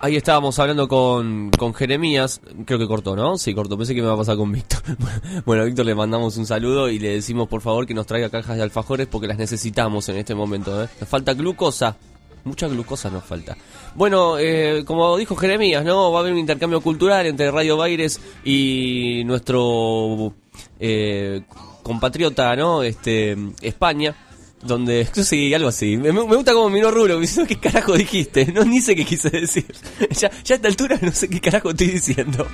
Ahí 0.00 0.14
estábamos 0.14 0.56
hablando 0.60 0.86
con, 0.86 1.50
con 1.58 1.74
Jeremías, 1.74 2.40
creo 2.66 2.78
que 2.78 2.86
cortó, 2.86 3.16
¿no? 3.16 3.36
Sí, 3.36 3.52
cortó, 3.52 3.76
pensé 3.76 3.96
que 3.96 4.00
me 4.00 4.06
iba 4.06 4.14
a 4.14 4.18
pasar 4.18 4.36
con 4.36 4.52
Víctor. 4.52 4.80
bueno, 5.44 5.62
a 5.62 5.66
Víctor 5.66 5.86
le 5.86 5.94
mandamos 5.96 6.36
un 6.36 6.46
saludo 6.46 6.88
y 6.88 7.00
le 7.00 7.14
decimos 7.14 7.48
por 7.48 7.62
favor 7.62 7.84
que 7.84 7.94
nos 7.94 8.06
traiga 8.06 8.30
cajas 8.30 8.56
de 8.56 8.62
alfajores 8.62 9.08
porque 9.08 9.26
las 9.26 9.38
necesitamos 9.38 10.08
en 10.08 10.18
este 10.18 10.36
momento, 10.36 10.84
¿eh? 10.84 10.88
Nos 11.00 11.08
falta 11.08 11.34
glucosa, 11.34 11.96
mucha 12.44 12.68
glucosa 12.68 13.10
nos 13.10 13.24
falta. 13.24 13.56
Bueno, 13.96 14.38
eh, 14.38 14.84
como 14.86 15.16
dijo 15.16 15.34
Jeremías, 15.34 15.84
¿no? 15.84 16.12
Va 16.12 16.18
a 16.18 16.20
haber 16.20 16.32
un 16.32 16.38
intercambio 16.38 16.80
cultural 16.80 17.26
entre 17.26 17.50
Radio 17.50 17.76
Baires 17.76 18.20
y 18.44 19.24
nuestro 19.24 20.32
eh, 20.78 21.42
compatriota, 21.88 22.54
¿no? 22.54 22.84
Este, 22.84 23.36
España. 23.60 24.14
Donde, 24.62 25.08
sí, 25.24 25.52
algo 25.54 25.68
así. 25.68 25.96
Me, 25.96 26.12
me 26.12 26.22
gusta 26.22 26.52
como 26.52 26.68
miró 26.70 26.90
Rulo, 26.90 27.18
diciendo 27.18 27.48
qué 27.48 27.58
carajo 27.58 27.94
dijiste. 27.94 28.46
No, 28.52 28.64
ni 28.64 28.80
sé 28.80 28.94
qué 28.94 29.04
quise 29.04 29.30
decir. 29.30 29.66
ya, 30.10 30.30
ya 30.44 30.54
a 30.54 30.56
esta 30.56 30.68
altura 30.68 30.98
no 31.00 31.12
sé 31.12 31.28
qué 31.28 31.40
carajo 31.40 31.70
estoy 31.70 31.88
diciendo. 31.88 32.46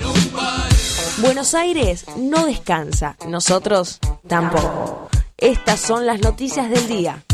Buenos 1.19 1.55
Aires 1.55 2.07
no 2.17 2.47
descansa, 2.47 3.17
nosotros 3.29 4.01
tampoco. 4.27 5.09
Estas 5.37 5.81
son 5.81 6.07
las 6.07 6.21
noticias 6.21 6.71
del 6.71 6.89
día. 6.89 7.25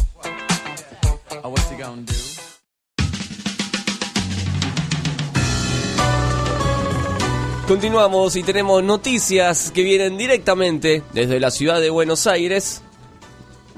Continuamos 7.70 8.34
y 8.34 8.42
tenemos 8.42 8.82
noticias 8.82 9.70
que 9.70 9.84
vienen 9.84 10.18
directamente 10.18 11.04
desde 11.12 11.38
la 11.38 11.52
ciudad 11.52 11.80
de 11.80 11.88
Buenos 11.88 12.26
Aires. 12.26 12.82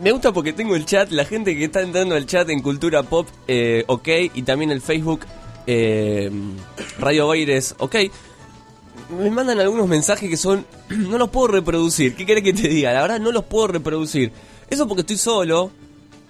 Me 0.03 0.13
gusta 0.13 0.33
porque 0.33 0.55
tengo 0.55 0.75
el 0.75 0.87
chat, 0.87 1.11
la 1.11 1.27
gente 1.27 1.55
que 1.55 1.65
está 1.67 1.83
entrando 1.83 2.15
al 2.15 2.25
chat 2.25 2.49
en 2.49 2.63
Cultura 2.63 3.03
Pop, 3.03 3.29
eh, 3.47 3.85
ok, 3.87 4.09
y 4.33 4.43
también 4.45 4.71
el 4.71 4.81
Facebook 4.81 5.27
eh, 5.67 6.31
Radio 6.99 7.27
Baires, 7.27 7.75
ok. 7.81 7.97
Me 9.11 9.29
mandan 9.29 9.61
algunos 9.61 9.87
mensajes 9.87 10.31
que 10.31 10.39
son, 10.39 10.65
no 10.89 11.19
los 11.19 11.29
puedo 11.29 11.49
reproducir, 11.49 12.17
¿qué 12.17 12.25
querés 12.25 12.45
que 12.45 12.55
te 12.55 12.69
diga? 12.69 12.95
La 12.95 13.03
verdad 13.03 13.21
no 13.21 13.31
los 13.31 13.45
puedo 13.45 13.67
reproducir. 13.67 14.33
Eso 14.71 14.89
porque 14.89 15.03
estoy 15.03 15.19
solo, 15.19 15.71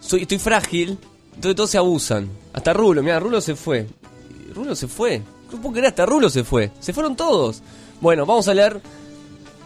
soy, 0.01 0.23
estoy 0.23 0.41
frágil, 0.41 0.99
entonces 1.37 1.55
todos 1.55 1.71
se 1.71 1.79
abusan. 1.79 2.29
Hasta 2.55 2.73
Rulo, 2.73 3.05
mira, 3.05 3.21
Rulo 3.21 3.41
se 3.41 3.55
fue. 3.55 3.87
Rulo 4.53 4.75
se 4.75 4.89
fue. 4.89 5.23
No 5.53 5.61
puedo 5.61 5.73
creer, 5.75 5.87
hasta 5.89 6.07
Rulo 6.07 6.31
se 6.31 6.45
fue. 6.45 6.71
Se 6.81 6.93
fueron 6.93 7.15
todos. 7.17 7.63
Bueno, 8.01 8.25
vamos 8.27 8.49
a 8.49 8.55
leer 8.55 8.81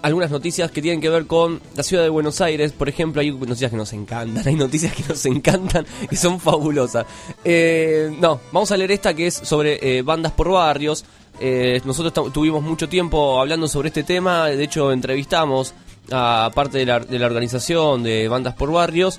algunas 0.03 0.31
noticias 0.31 0.71
que 0.71 0.83
tienen 0.83 1.01
que 1.01 1.09
ver 1.09 1.27
con 1.27 1.61
la 1.75 1.83
ciudad 1.83 2.03
de 2.03 2.09
Buenos 2.09 2.41
Aires. 2.41 2.73
Por 2.73 2.89
ejemplo, 2.89 3.21
hay 3.21 3.31
noticias 3.33 3.71
que 3.71 3.77
nos 3.77 3.93
encantan, 3.93 4.47
hay 4.47 4.55
noticias 4.55 4.93
que 4.95 5.05
nos 5.09 5.25
encantan, 5.27 5.87
que 6.09 6.17
son 6.17 6.39
fabulosas. 6.41 7.07
Eh, 7.45 8.15
no, 8.21 8.41
vamos 8.53 8.71
a 8.73 8.77
leer 8.77 8.93
esta 8.93 9.15
que 9.15 9.29
es 9.29 9.35
sobre 9.35 9.99
eh, 9.99 10.03
bandas 10.03 10.33
por 10.33 10.51
barrios. 10.51 11.05
Eh, 11.41 11.81
nosotros 11.85 12.13
tu- 12.15 12.31
tuvimos 12.31 12.63
mucho 12.63 12.89
tiempo 12.89 13.41
hablando 13.41 13.69
sobre 13.69 13.89
este 13.89 14.05
tema, 14.05 14.47
de 14.47 14.63
hecho 14.65 14.91
entrevistamos 14.93 15.75
a 16.11 16.51
parte 16.55 16.79
de 16.79 16.87
la, 16.87 17.01
de 17.01 17.19
la 17.19 17.27
organización 17.27 18.03
de 18.03 18.27
bandas 18.29 18.55
por 18.55 18.71
barrios. 18.73 19.19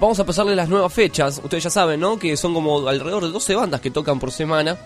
Vamos 0.00 0.18
a 0.20 0.26
pasarle 0.26 0.54
las 0.54 0.68
nuevas 0.68 0.92
fechas, 0.92 1.40
ustedes 1.42 1.64
ya 1.64 1.70
saben, 1.70 2.00
¿no? 2.00 2.18
Que 2.18 2.36
son 2.36 2.54
como 2.54 2.86
alrededor 2.88 3.24
de 3.24 3.30
12 3.30 3.54
bandas 3.54 3.80
que 3.80 3.90
tocan 3.90 4.18
por 4.20 4.30
semana 4.30 4.76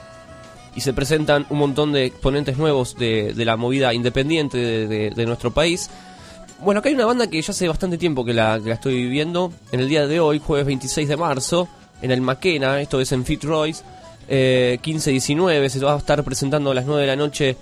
y 0.75 0.81
se 0.81 0.93
presentan 0.93 1.47
un 1.51 1.59
montón 1.59 1.93
de 1.93 2.07
exponentes 2.07 2.57
nuevos 2.59 2.97
de, 2.97 3.33
de 3.35 3.45
la 3.45 3.57
movida 3.57 3.93
independiente 3.95 4.57
de, 4.59 5.11
de- 5.11 5.27
nuestro 5.27 5.51
país. 5.53 5.91
Bueno, 6.61 6.79
acá 6.81 6.89
hay 6.89 6.95
una 6.95 7.07
banda 7.07 7.27
que 7.27 7.41
ya 7.43 7.51
hace 7.51 7.69
bastante 7.69 7.99
tiempo 7.99 8.25
que 8.25 8.33
la, 8.33 8.59
que 8.63 8.69
la 8.69 8.75
estoy 8.77 8.95
viviendo. 8.95 9.53
En 9.73 9.81
el 9.81 9.89
día 9.89 10.07
de 10.07 10.21
hoy, 10.21 10.39
jueves 10.39 10.65
26 10.67 11.09
de 11.09 11.17
marzo, 11.17 11.69
en 12.01 12.11
el 12.11 12.21
Maquena, 12.21 12.81
esto 12.81 13.01
es 13.01 13.11
en 13.13 13.25
Fitzroy's, 13.25 13.83
eh, 14.29 14.79
15-19, 14.83 15.69
se 15.69 15.79
va 15.81 15.95
a 15.95 15.99
estar 15.99 16.23
presentando 16.25 16.71
a 16.71 16.75
las 16.75 16.87
9 16.87 17.01
de 17.03 17.07
la 17.09 17.17
noche, 17.17 17.57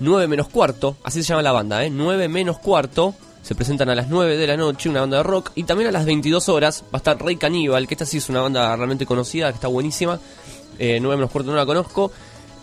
9 0.00 0.26
menos 0.26 0.48
cuarto, 0.48 0.96
así 1.04 1.22
se 1.22 1.28
llama 1.28 1.42
la 1.42 1.52
banda, 1.52 1.84
¿eh? 1.84 1.90
9 1.90 2.28
menos 2.28 2.58
cuarto. 2.58 3.14
Se 3.42 3.54
presentan 3.54 3.88
a 3.90 3.94
las 3.94 4.08
9 4.08 4.36
de 4.36 4.46
la 4.48 4.56
noche, 4.56 4.88
una 4.88 5.02
banda 5.02 5.18
de 5.18 5.22
rock. 5.22 5.52
Y 5.54 5.62
también 5.62 5.88
a 5.88 5.92
las 5.92 6.04
22 6.04 6.48
horas 6.48 6.82
va 6.86 6.88
a 6.94 6.96
estar 6.96 7.22
Rey 7.22 7.36
Caníbal, 7.36 7.86
que 7.86 7.94
esta 7.94 8.04
sí 8.04 8.16
es 8.16 8.28
una 8.28 8.40
banda 8.40 8.74
realmente 8.74 9.06
conocida, 9.06 9.50
que 9.50 9.54
está 9.54 9.68
buenísima. 9.68 10.18
Eh, 10.80 10.98
9 11.00 11.16
menos 11.16 11.30
cuarto 11.30 11.52
no 11.52 11.56
la 11.56 11.64
conozco. 11.64 12.10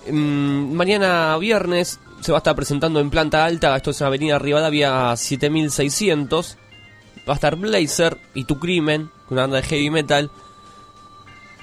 Mm, 0.10 0.74
mañana 0.74 1.38
viernes 1.38 2.00
se 2.22 2.32
va 2.32 2.38
a 2.38 2.40
estar 2.40 2.56
presentando 2.56 3.00
en 3.00 3.10
planta 3.10 3.46
alta, 3.46 3.76
esto 3.76 3.92
es 3.92 4.02
en 4.02 4.08
Avenida 4.08 4.40
Rivadavia 4.40 5.16
7600. 5.16 6.58
Va 7.28 7.34
a 7.34 7.36
estar 7.36 7.56
Blazer 7.56 8.18
y 8.34 8.44
Tu 8.46 8.60
Crimen, 8.60 9.10
una 9.30 9.42
banda 9.42 9.58
de 9.58 9.64
heavy 9.64 9.90
metal. 9.90 10.30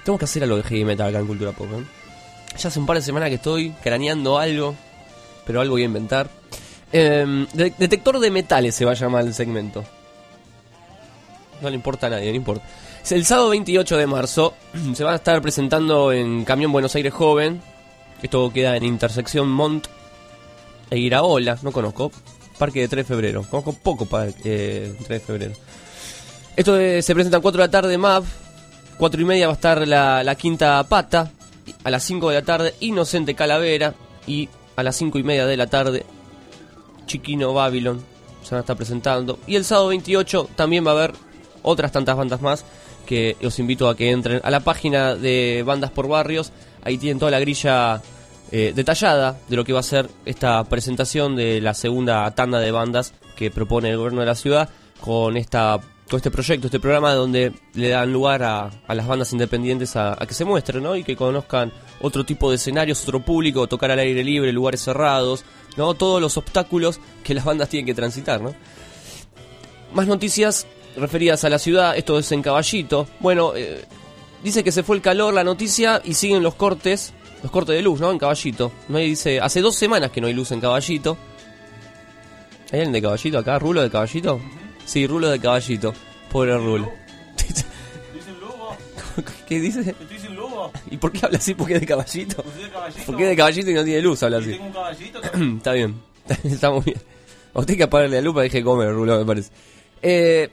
Tengo 0.05 0.19
que 0.19 0.25
hacer 0.25 0.43
algo 0.43 0.57
de 0.57 0.63
heavy 0.63 0.85
metal 0.85 1.09
acá 1.09 1.19
en 1.19 1.27
Cultura 1.27 1.53
Pop. 1.53 1.69
¿eh? 1.73 1.85
Ya 2.59 2.69
hace 2.69 2.79
un 2.79 2.87
par 2.87 2.97
de 2.97 3.03
semanas 3.03 3.29
que 3.29 3.35
estoy 3.37 3.71
craneando 3.83 4.39
algo, 4.39 4.75
pero 5.47 5.61
algo 5.61 5.75
voy 5.75 5.83
a 5.83 5.87
inventar. 5.87 6.31
Em, 6.93 7.47
de- 7.53 7.75
detector 7.79 8.19
de 8.19 8.31
metales 8.31 8.75
se 8.75 8.85
va 8.85 8.93
a 8.93 8.95
llamar 8.95 9.25
el 9.25 9.35
segmento. 9.35 9.85
No 11.61 11.69
le 11.69 11.77
importa 11.77 12.07
a 12.07 12.11
nadie, 12.11 12.31
no 12.31 12.37
importa. 12.37 12.65
El 13.11 13.25
sábado 13.25 13.51
28 13.51 13.97
de 13.99 14.07
marzo. 14.07 14.55
Se 14.95 15.05
van 15.05 15.13
a 15.13 15.17
estar 15.17 15.41
presentando 15.43 16.11
en 16.13 16.45
Camión 16.45 16.73
Buenos 16.73 16.95
Aires 16.95 17.13
Joven. 17.13 17.61
Esto 18.23 18.53
queda 18.53 18.77
en 18.77 18.85
intersección 18.85 19.49
Mont 19.49 19.87
e 20.91 20.99
Iraola. 20.99 21.59
No 21.63 21.73
conozco. 21.73 22.13
Parque 22.59 22.81
de 22.81 22.89
3 22.89 23.05
de 23.05 23.09
febrero. 23.09 23.45
Conozco 23.49 23.73
poco 23.73 24.07
para 24.07 24.31
eh, 24.45 24.95
3 24.97 25.09
de 25.09 25.21
febrero. 25.21 25.53
Esto 26.57 26.77
se 26.77 27.15
presenta 27.15 27.39
a 27.39 27.41
4 27.41 27.61
de 27.61 27.67
la 27.67 27.71
tarde 27.71 27.99
MAP. 27.99 28.25
4 28.99 29.21
y 29.21 29.25
media 29.25 29.47
va 29.47 29.53
a 29.53 29.55
estar 29.55 29.89
la, 29.89 30.23
la 30.23 30.35
quinta 30.35 30.83
pata. 30.85 31.31
A 31.85 31.91
las 31.91 32.05
5 32.05 32.29
de 32.29 32.35
la 32.35 32.43
tarde 32.43 32.75
Inocente 32.81 33.35
Calavera. 33.35 33.95
Y 34.27 34.49
a 34.77 34.83
las 34.83 34.97
5 34.97 35.19
y 35.19 35.23
media 35.23 35.47
de 35.47 35.57
la 35.57 35.67
tarde 35.67 36.05
Chiquino 37.07 37.55
Babylon. 37.55 38.03
Se 38.43 38.51
van 38.51 38.59
a 38.59 38.61
estar 38.61 38.77
presentando. 38.77 39.39
Y 39.47 39.57
el 39.57 39.65
sábado 39.65 39.89
28 39.89 40.51
también 40.57 40.87
va 40.87 40.91
a 40.91 40.95
haber 40.95 41.13
otras 41.63 41.93
tantas 41.93 42.17
bandas 42.17 42.41
más 42.41 42.65
que 43.07 43.37
os 43.45 43.59
invito 43.59 43.89
a 43.89 43.97
que 43.97 44.11
entren 44.11 44.41
a 44.45 44.51
la 44.51 44.61
página 44.61 45.17
de 45.17 45.65
Bandas 45.67 45.91
por 45.91 46.07
Barrios. 46.07 46.53
Ahí 46.83 46.99
tienen 46.99 47.19
toda 47.19 47.31
la 47.31 47.41
grilla 47.41 48.03
eh, 48.53 48.73
detallada 48.75 49.39
de 49.49 49.57
lo 49.57 49.65
que 49.65 49.73
va 49.73 49.81
a 49.81 49.85
ser 49.85 50.09
esta 50.25 50.65
presentación 50.65 51.37
de 51.37 51.61
la 51.61 51.75
segunda 51.75 52.31
tanda 52.33 52.59
de 52.59 52.71
bandas 52.71 53.15
que 53.37 53.51
propone 53.51 53.91
el 53.91 53.97
gobierno 53.97 54.21
de 54.21 54.27
la 54.27 54.35
ciudad 54.35 54.69
con 55.01 55.37
esta 55.37 55.81
con 56.11 56.17
este 56.17 56.33
proyecto, 56.33 56.67
este 56.67 56.81
programa 56.81 57.15
donde 57.15 57.53
le 57.75 57.89
dan 57.89 58.13
lugar 58.13 58.43
a, 58.43 58.69
a 58.89 58.95
las 58.97 59.07
bandas 59.07 59.33
independientes 59.33 59.95
a, 59.95 60.17
que 60.27 60.35
se 60.35 60.45
muestren 60.45 60.83
¿no? 60.83 60.97
y 60.97 61.05
que 61.05 61.15
conozcan 61.15 61.73
otro 62.01 62.25
tipo 62.25 62.51
de 62.51 62.57
escenarios, 62.57 63.01
otro 63.05 63.21
público, 63.21 63.69
tocar 63.69 63.93
al 63.93 64.01
aire 64.01 64.25
libre, 64.25 64.53
lugares 64.53 64.81
cerrados, 64.81 65.45
¿no? 65.77 65.95
todos 65.95 66.21
los 66.21 66.37
obstáculos 66.37 66.99
que 67.23 67.33
las 67.33 67.45
bandas 67.45 67.69
tienen 67.69 67.87
que 67.87 67.95
transitar. 67.95 68.41
¿no? 68.41 68.57
Más 69.95 70.09
noticias 70.09 70.67
referidas 70.97 71.45
a 71.45 71.49
la 71.49 71.61
ciudad, 71.61 71.97
esto 71.97 72.19
es 72.19 72.33
en 72.33 72.43
Caballito. 72.43 73.07
Bueno, 73.21 73.53
eh, 73.55 73.85
dice 74.43 74.65
que 74.65 74.73
se 74.73 74.83
fue 74.83 74.97
el 74.97 75.03
calor 75.03 75.35
la 75.35 75.45
noticia 75.45 76.01
y 76.05 76.15
siguen 76.15 76.43
los 76.43 76.55
cortes, 76.55 77.13
los 77.43 77.51
cortes 77.51 77.77
de 77.77 77.83
luz, 77.83 78.01
¿no? 78.01 78.11
En 78.11 78.19
Caballito. 78.19 78.73
Hay, 78.93 79.11
dice, 79.11 79.41
hace 79.41 79.61
dos 79.61 79.77
semanas 79.77 80.11
que 80.11 80.21
no 80.21 80.27
hay 80.27 80.33
luz 80.33 80.53
en 80.53 80.61
Caballito. 80.61 81.17
¿Hay 82.73 82.81
alguien 82.81 82.93
de 82.93 83.03
Caballito 83.03 83.39
acá? 83.39 83.59
¿Rulo 83.59 83.83
de 83.83 83.91
Caballito? 83.91 84.41
Sí, 84.85 85.07
Rulo 85.07 85.29
de 85.29 85.41
Caballito. 85.41 85.93
Pobre 86.31 86.57
Rulo. 86.57 86.91
¿Qué 89.49 89.61
dice? 89.61 89.95
Sin 90.21 90.37
lobo. 90.37 90.71
¿Y 90.91 90.97
por 90.97 91.13
qué 91.13 91.27
habla 91.27 91.39
así? 91.39 91.55
¿Por 91.55 91.67
qué 91.67 91.79
de 91.79 91.87
Caballito? 91.87 92.43
Pues 92.43 92.55
soy 92.55 92.65
de 92.65 92.71
caballito. 92.71 93.07
¿Por 93.07 93.17
qué 93.17 93.25
de 93.25 93.37
Caballito 93.37 93.71
y 93.71 93.75
no 93.75 93.85
tiene 93.85 94.01
luz? 94.01 94.23
Habla 94.23 94.39
así. 94.39 94.51
tengo 94.51 94.67
un 94.67 94.73
caballito. 94.73 95.21
Está 95.23 95.73
bien, 95.73 96.01
está 96.45 96.71
muy 96.71 96.83
bien. 96.83 97.01
A 97.53 97.61
usted 97.61 97.77
que 97.77 97.83
apagarle 97.83 98.17
la 98.17 98.23
lupa 98.23 98.43
de 98.43 98.63
comer, 98.63 98.93
Rulo, 98.93 99.19
me 99.19 99.25
parece. 99.25 99.51
Eh, 100.03 100.49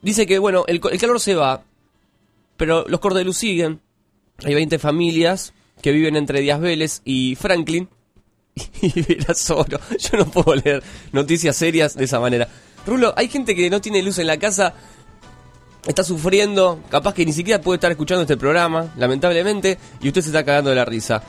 dice 0.00 0.26
que, 0.26 0.38
bueno, 0.38 0.64
el 0.66 0.80
calor 0.80 1.20
se 1.20 1.34
va, 1.34 1.62
pero 2.62 2.84
los 2.86 3.00
cortes 3.00 3.18
de 3.18 3.24
luz 3.24 3.38
siguen. 3.38 3.80
Hay 4.44 4.54
20 4.54 4.78
familias 4.78 5.52
que 5.80 5.90
viven 5.90 6.14
entre 6.14 6.42
Díaz 6.42 6.60
Vélez 6.60 7.02
y 7.04 7.34
Franklin. 7.34 7.88
Y 8.82 9.02
verás 9.02 9.38
solo. 9.38 9.80
Yo 9.98 10.18
no 10.18 10.26
puedo 10.26 10.54
leer 10.54 10.80
noticias 11.10 11.56
serias 11.56 11.96
de 11.96 12.04
esa 12.04 12.20
manera. 12.20 12.46
Rulo, 12.86 13.14
hay 13.16 13.26
gente 13.26 13.56
que 13.56 13.68
no 13.68 13.80
tiene 13.80 14.00
luz 14.00 14.20
en 14.20 14.28
la 14.28 14.36
casa, 14.36 14.74
está 15.84 16.04
sufriendo, 16.04 16.78
capaz 16.88 17.14
que 17.14 17.26
ni 17.26 17.32
siquiera 17.32 17.60
puede 17.60 17.78
estar 17.78 17.90
escuchando 17.90 18.22
este 18.22 18.36
programa, 18.36 18.94
lamentablemente, 18.96 19.76
y 20.00 20.06
usted 20.06 20.20
se 20.20 20.28
está 20.28 20.44
cagando 20.44 20.70
de 20.70 20.76
la 20.76 20.84
risa. 20.84 21.20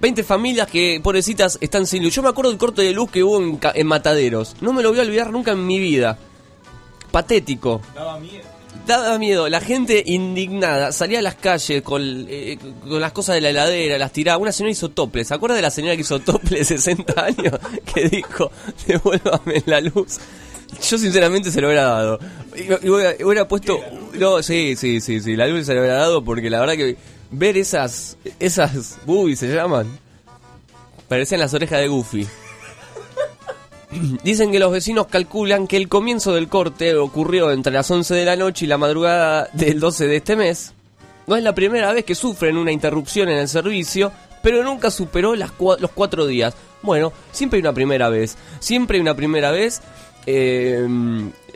20 0.00 0.24
familias 0.24 0.66
que, 0.66 1.00
pobrecitas, 1.00 1.56
están 1.60 1.86
sin 1.86 2.02
luz. 2.02 2.16
Yo 2.16 2.24
me 2.24 2.30
acuerdo 2.30 2.50
del 2.50 2.58
corte 2.58 2.82
de 2.82 2.92
luz 2.92 3.12
que 3.12 3.22
hubo 3.22 3.40
en, 3.40 3.60
en 3.74 3.86
Mataderos. 3.86 4.56
No 4.60 4.72
me 4.72 4.82
lo 4.82 4.88
voy 4.88 4.98
a 4.98 5.02
olvidar 5.02 5.30
nunca 5.30 5.52
en 5.52 5.64
mi 5.64 5.78
vida. 5.78 6.18
Patético. 7.12 7.80
Daba 7.94 8.18
miedo. 8.18 8.59
Daba 8.98 9.18
miedo. 9.18 9.48
La 9.48 9.60
gente 9.60 10.02
indignada 10.06 10.92
salía 10.92 11.18
a 11.20 11.22
las 11.22 11.34
calles 11.34 11.82
con, 11.82 12.26
eh, 12.28 12.58
con 12.88 13.00
las 13.00 13.12
cosas 13.12 13.34
de 13.34 13.40
la 13.40 13.50
heladera, 13.50 13.98
las 13.98 14.12
tiraba. 14.12 14.38
Una 14.38 14.52
señora 14.52 14.72
hizo 14.72 14.88
tople. 14.90 15.24
¿Se 15.24 15.34
acuerda 15.34 15.56
de 15.56 15.62
la 15.62 15.70
señora 15.70 15.94
que 15.94 16.02
hizo 16.02 16.20
tople 16.20 16.58
de 16.58 16.64
60 16.64 17.24
años? 17.24 17.58
Que 17.94 18.08
dijo, 18.08 18.50
devuélvame 18.86 19.62
la 19.66 19.80
luz. 19.80 20.18
Yo 20.88 20.98
sinceramente 20.98 21.50
se 21.50 21.60
lo 21.60 21.68
hubiera 21.68 21.84
dado. 21.84 22.20
Y, 22.56 22.86
y 22.86 22.90
hubiera, 22.90 23.14
hubiera 23.24 23.48
puesto... 23.48 23.80
No, 24.14 24.42
sí, 24.42 24.76
sí, 24.76 25.00
sí, 25.00 25.20
sí. 25.20 25.36
La 25.36 25.46
luz 25.46 25.66
se 25.66 25.74
lo 25.74 25.80
hubiera 25.80 25.96
dado 25.96 26.22
porque 26.22 26.48
la 26.48 26.60
verdad 26.60 26.74
que 26.74 26.96
ver 27.30 27.56
esas... 27.56 28.16
Esas 28.38 28.98
boobies 29.04 29.40
se 29.40 29.48
llaman. 29.48 29.86
Parecían 31.08 31.40
las 31.40 31.52
orejas 31.54 31.80
de 31.80 31.88
Goofy. 31.88 32.26
Dicen 34.24 34.52
que 34.52 34.58
los 34.58 34.70
vecinos 34.72 35.06
calculan 35.08 35.66
que 35.66 35.76
el 35.76 35.88
comienzo 35.88 36.32
del 36.34 36.48
corte 36.48 36.94
ocurrió 36.96 37.50
entre 37.50 37.72
las 37.72 37.90
11 37.90 38.14
de 38.14 38.24
la 38.24 38.36
noche 38.36 38.64
y 38.64 38.68
la 38.68 38.78
madrugada 38.78 39.48
del 39.52 39.80
12 39.80 40.06
de 40.06 40.16
este 40.16 40.36
mes. 40.36 40.72
No 41.26 41.36
es 41.36 41.42
la 41.42 41.54
primera 41.54 41.92
vez 41.92 42.04
que 42.04 42.14
sufren 42.14 42.56
una 42.56 42.72
interrupción 42.72 43.28
en 43.28 43.38
el 43.38 43.48
servicio, 43.48 44.12
pero 44.42 44.62
nunca 44.64 44.90
superó 44.90 45.34
las 45.36 45.50
cua- 45.52 45.78
los 45.78 45.90
cuatro 45.92 46.26
días. 46.26 46.54
Bueno, 46.82 47.12
siempre 47.32 47.58
hay 47.58 47.60
una 47.62 47.72
primera 47.74 48.08
vez. 48.08 48.36
Siempre 48.58 48.96
hay 48.96 49.00
una 49.02 49.14
primera 49.14 49.50
vez. 49.50 49.80
Eh, 50.26 50.86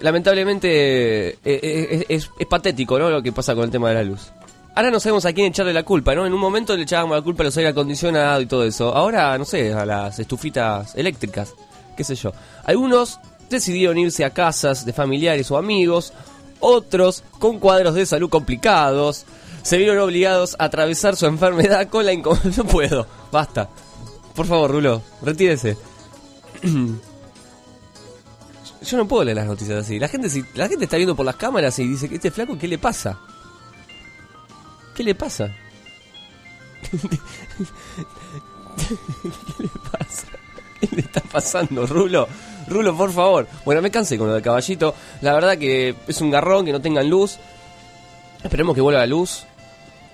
lamentablemente 0.00 1.38
eh, 1.44 2.04
es, 2.08 2.30
es 2.38 2.46
patético 2.46 2.98
¿no? 2.98 3.10
lo 3.10 3.22
que 3.22 3.32
pasa 3.32 3.54
con 3.54 3.64
el 3.64 3.70
tema 3.70 3.88
de 3.90 3.94
la 3.96 4.02
luz. 4.04 4.30
Ahora 4.76 4.90
no 4.90 4.98
sabemos 4.98 5.24
a 5.24 5.32
quién 5.32 5.46
echarle 5.48 5.72
la 5.72 5.84
culpa, 5.84 6.14
¿no? 6.16 6.26
En 6.26 6.32
un 6.32 6.40
momento 6.40 6.76
le 6.76 6.82
echábamos 6.82 7.16
la 7.16 7.22
culpa 7.22 7.42
a 7.42 7.46
los 7.46 7.56
aire 7.56 7.70
acondicionados 7.70 8.42
y 8.42 8.46
todo 8.46 8.64
eso. 8.64 8.92
Ahora, 8.94 9.36
no 9.38 9.44
sé, 9.44 9.72
a 9.72 9.86
las 9.86 10.18
estufitas 10.18 10.96
eléctricas, 10.96 11.54
qué 11.94 12.04
sé 12.04 12.14
yo. 12.14 12.32
Algunos 12.64 13.20
decidieron 13.50 13.98
irse 13.98 14.24
a 14.24 14.30
casas 14.30 14.84
de 14.84 14.92
familiares 14.92 15.50
o 15.50 15.56
amigos, 15.56 16.12
otros 16.60 17.24
con 17.38 17.58
cuadros 17.58 17.94
de 17.94 18.06
salud 18.06 18.30
complicados, 18.30 19.26
se 19.64 19.78
vieron 19.78 19.98
obligados 19.98 20.56
a 20.58 20.64
atravesar 20.64 21.16
su 21.16 21.26
enfermedad 21.26 21.88
con 21.88 22.04
la 22.04 22.12
incomodidad. 22.12 22.52
No 22.56 22.64
puedo, 22.64 23.06
basta. 23.32 23.68
Por 24.34 24.46
favor, 24.46 24.70
Rulo, 24.70 25.02
retírese. 25.22 25.76
Yo 28.82 28.98
no 28.98 29.08
puedo 29.08 29.24
leer 29.24 29.38
las 29.38 29.46
noticias 29.46 29.84
así. 29.84 29.98
La 29.98 30.08
gente, 30.08 30.28
la 30.54 30.68
gente 30.68 30.84
está 30.84 30.98
viendo 30.98 31.16
por 31.16 31.24
las 31.24 31.36
cámaras 31.36 31.78
y 31.78 31.88
dice 31.88 32.10
que 32.10 32.16
este 32.16 32.30
flaco, 32.30 32.58
¿qué 32.58 32.68
le 32.68 32.76
pasa? 32.76 33.18
¿Qué 34.94 35.02
le 35.02 35.14
pasa? 35.14 35.50
¿Qué 36.90 37.08
le 39.62 39.68
pasa? 39.90 40.26
¿Qué 40.90 40.96
le 40.96 41.02
está 41.02 41.20
pasando, 41.20 41.86
Rulo? 41.86 42.28
Rulo, 42.66 42.96
por 42.96 43.12
favor. 43.12 43.46
Bueno, 43.64 43.82
me 43.82 43.90
cansé 43.90 44.18
con 44.18 44.28
lo 44.28 44.34
del 44.34 44.42
caballito. 44.42 44.94
La 45.20 45.34
verdad 45.34 45.58
que 45.58 45.94
es 46.06 46.20
un 46.20 46.30
garrón 46.30 46.64
que 46.64 46.72
no 46.72 46.80
tengan 46.80 47.08
luz. 47.08 47.38
Esperemos 48.42 48.74
que 48.74 48.80
vuelva 48.80 49.00
la 49.00 49.06
luz. 49.06 49.44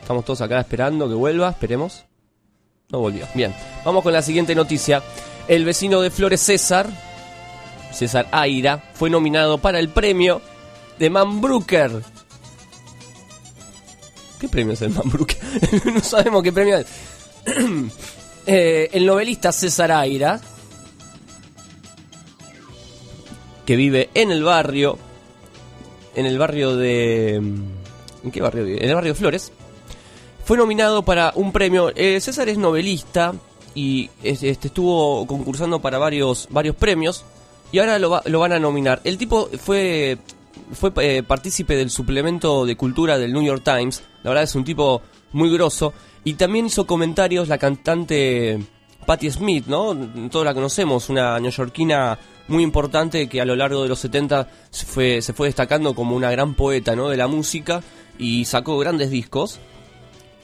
Estamos 0.00 0.24
todos 0.24 0.40
acá 0.40 0.60
esperando 0.60 1.08
que 1.08 1.14
vuelva. 1.14 1.50
Esperemos. 1.50 2.04
No 2.90 2.98
volvió. 2.98 3.26
Bien, 3.34 3.54
vamos 3.84 4.02
con 4.02 4.12
la 4.12 4.22
siguiente 4.22 4.54
noticia. 4.54 5.02
El 5.46 5.64
vecino 5.64 6.00
de 6.00 6.10
Flores 6.10 6.40
César, 6.40 6.88
César 7.92 8.28
Aira, 8.32 8.82
fue 8.94 9.10
nominado 9.10 9.58
para 9.58 9.78
el 9.78 9.88
premio 9.88 10.40
de 10.98 11.10
Man 11.10 11.40
Brooker. 11.40 12.02
¿Qué 14.40 14.48
premio 14.48 14.74
es 14.74 14.82
el 14.82 14.90
Man 14.90 15.08
Brooker? 15.08 15.38
no 15.94 16.00
sabemos 16.00 16.42
qué 16.42 16.52
premio 16.52 16.78
es. 16.78 16.86
Eh, 18.46 18.88
el 18.94 19.04
novelista 19.04 19.52
César 19.52 19.92
Aira, 19.92 20.40
que 23.70 23.76
vive 23.76 24.10
en 24.14 24.32
el 24.32 24.42
barrio, 24.42 24.98
en 26.16 26.26
el 26.26 26.38
barrio 26.38 26.74
de... 26.74 27.34
¿En 27.36 28.30
qué 28.32 28.40
barrio 28.42 28.64
vive? 28.64 28.82
En 28.82 28.88
el 28.88 28.96
barrio 28.96 29.12
de 29.12 29.18
Flores. 29.18 29.52
Fue 30.44 30.56
nominado 30.56 31.04
para 31.04 31.30
un 31.36 31.52
premio. 31.52 31.92
Eh, 31.94 32.20
César 32.20 32.48
es 32.48 32.58
novelista 32.58 33.32
y 33.76 34.10
es- 34.24 34.42
este, 34.42 34.66
estuvo 34.66 35.24
concursando 35.24 35.78
para 35.80 35.98
varios, 35.98 36.48
varios 36.50 36.74
premios 36.74 37.24
y 37.70 37.78
ahora 37.78 38.00
lo, 38.00 38.10
va- 38.10 38.22
lo 38.26 38.40
van 38.40 38.54
a 38.54 38.58
nominar. 38.58 39.00
El 39.04 39.16
tipo 39.18 39.48
fue, 39.64 40.18
fue 40.72 40.90
eh, 40.96 41.22
partícipe 41.22 41.76
del 41.76 41.90
suplemento 41.90 42.66
de 42.66 42.76
cultura 42.76 43.18
del 43.18 43.32
New 43.32 43.44
York 43.44 43.62
Times. 43.62 44.02
La 44.24 44.30
verdad 44.30 44.42
es 44.42 44.54
un 44.56 44.64
tipo 44.64 45.00
muy 45.30 45.48
grosso. 45.48 45.92
Y 46.24 46.34
también 46.34 46.66
hizo 46.66 46.88
comentarios 46.88 47.46
la 47.46 47.56
cantante 47.58 48.58
Patti 49.06 49.30
Smith, 49.30 49.66
¿no? 49.68 49.94
Todos 50.28 50.44
la 50.44 50.54
conocemos, 50.54 51.08
una 51.08 51.38
neoyorquina 51.38 52.18
muy 52.50 52.62
importante 52.62 53.28
que 53.28 53.40
a 53.40 53.44
lo 53.44 53.56
largo 53.56 53.82
de 53.82 53.88
los 53.88 54.00
70 54.00 54.48
se 54.70 54.86
fue, 54.86 55.22
se 55.22 55.32
fue 55.32 55.48
destacando 55.48 55.94
como 55.94 56.16
una 56.16 56.30
gran 56.30 56.54
poeta, 56.54 56.94
¿no? 56.96 57.08
De 57.08 57.16
la 57.16 57.28
música 57.28 57.82
y 58.18 58.44
sacó 58.44 58.78
grandes 58.78 59.10
discos. 59.10 59.60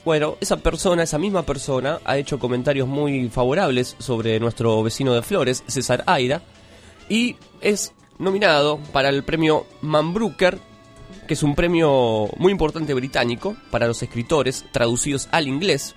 Bueno, 0.05 0.37
esa 0.39 0.57
persona, 0.57 1.03
esa 1.03 1.17
misma 1.17 1.43
persona, 1.43 1.99
ha 2.05 2.17
hecho 2.17 2.39
comentarios 2.39 2.87
muy 2.87 3.27
favorables 3.29 3.95
sobre 3.99 4.39
nuestro 4.39 4.81
vecino 4.81 5.13
de 5.13 5.21
Flores, 5.21 5.63
César 5.67 6.03
Aira, 6.07 6.41
y 7.09 7.35
es 7.59 7.93
nominado 8.17 8.79
para 8.93 9.09
el 9.09 9.23
premio 9.23 9.65
Man 9.81 10.13
Brooker, 10.13 10.59
que 11.27 11.33
es 11.33 11.43
un 11.43 11.55
premio 11.55 12.29
muy 12.37 12.53
importante 12.53 12.93
británico 12.93 13.57
para 13.69 13.85
los 13.85 14.01
escritores 14.01 14.65
traducidos 14.71 15.27
al 15.31 15.47
inglés. 15.47 15.93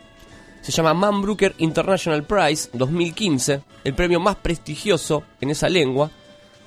Se 0.60 0.72
llama 0.72 0.94
Man 0.94 1.22
Brooker 1.22 1.54
International 1.58 2.22
Prize 2.24 2.68
2015, 2.74 3.62
el 3.84 3.94
premio 3.94 4.20
más 4.20 4.36
prestigioso 4.36 5.22
en 5.40 5.50
esa 5.50 5.68
lengua. 5.68 6.10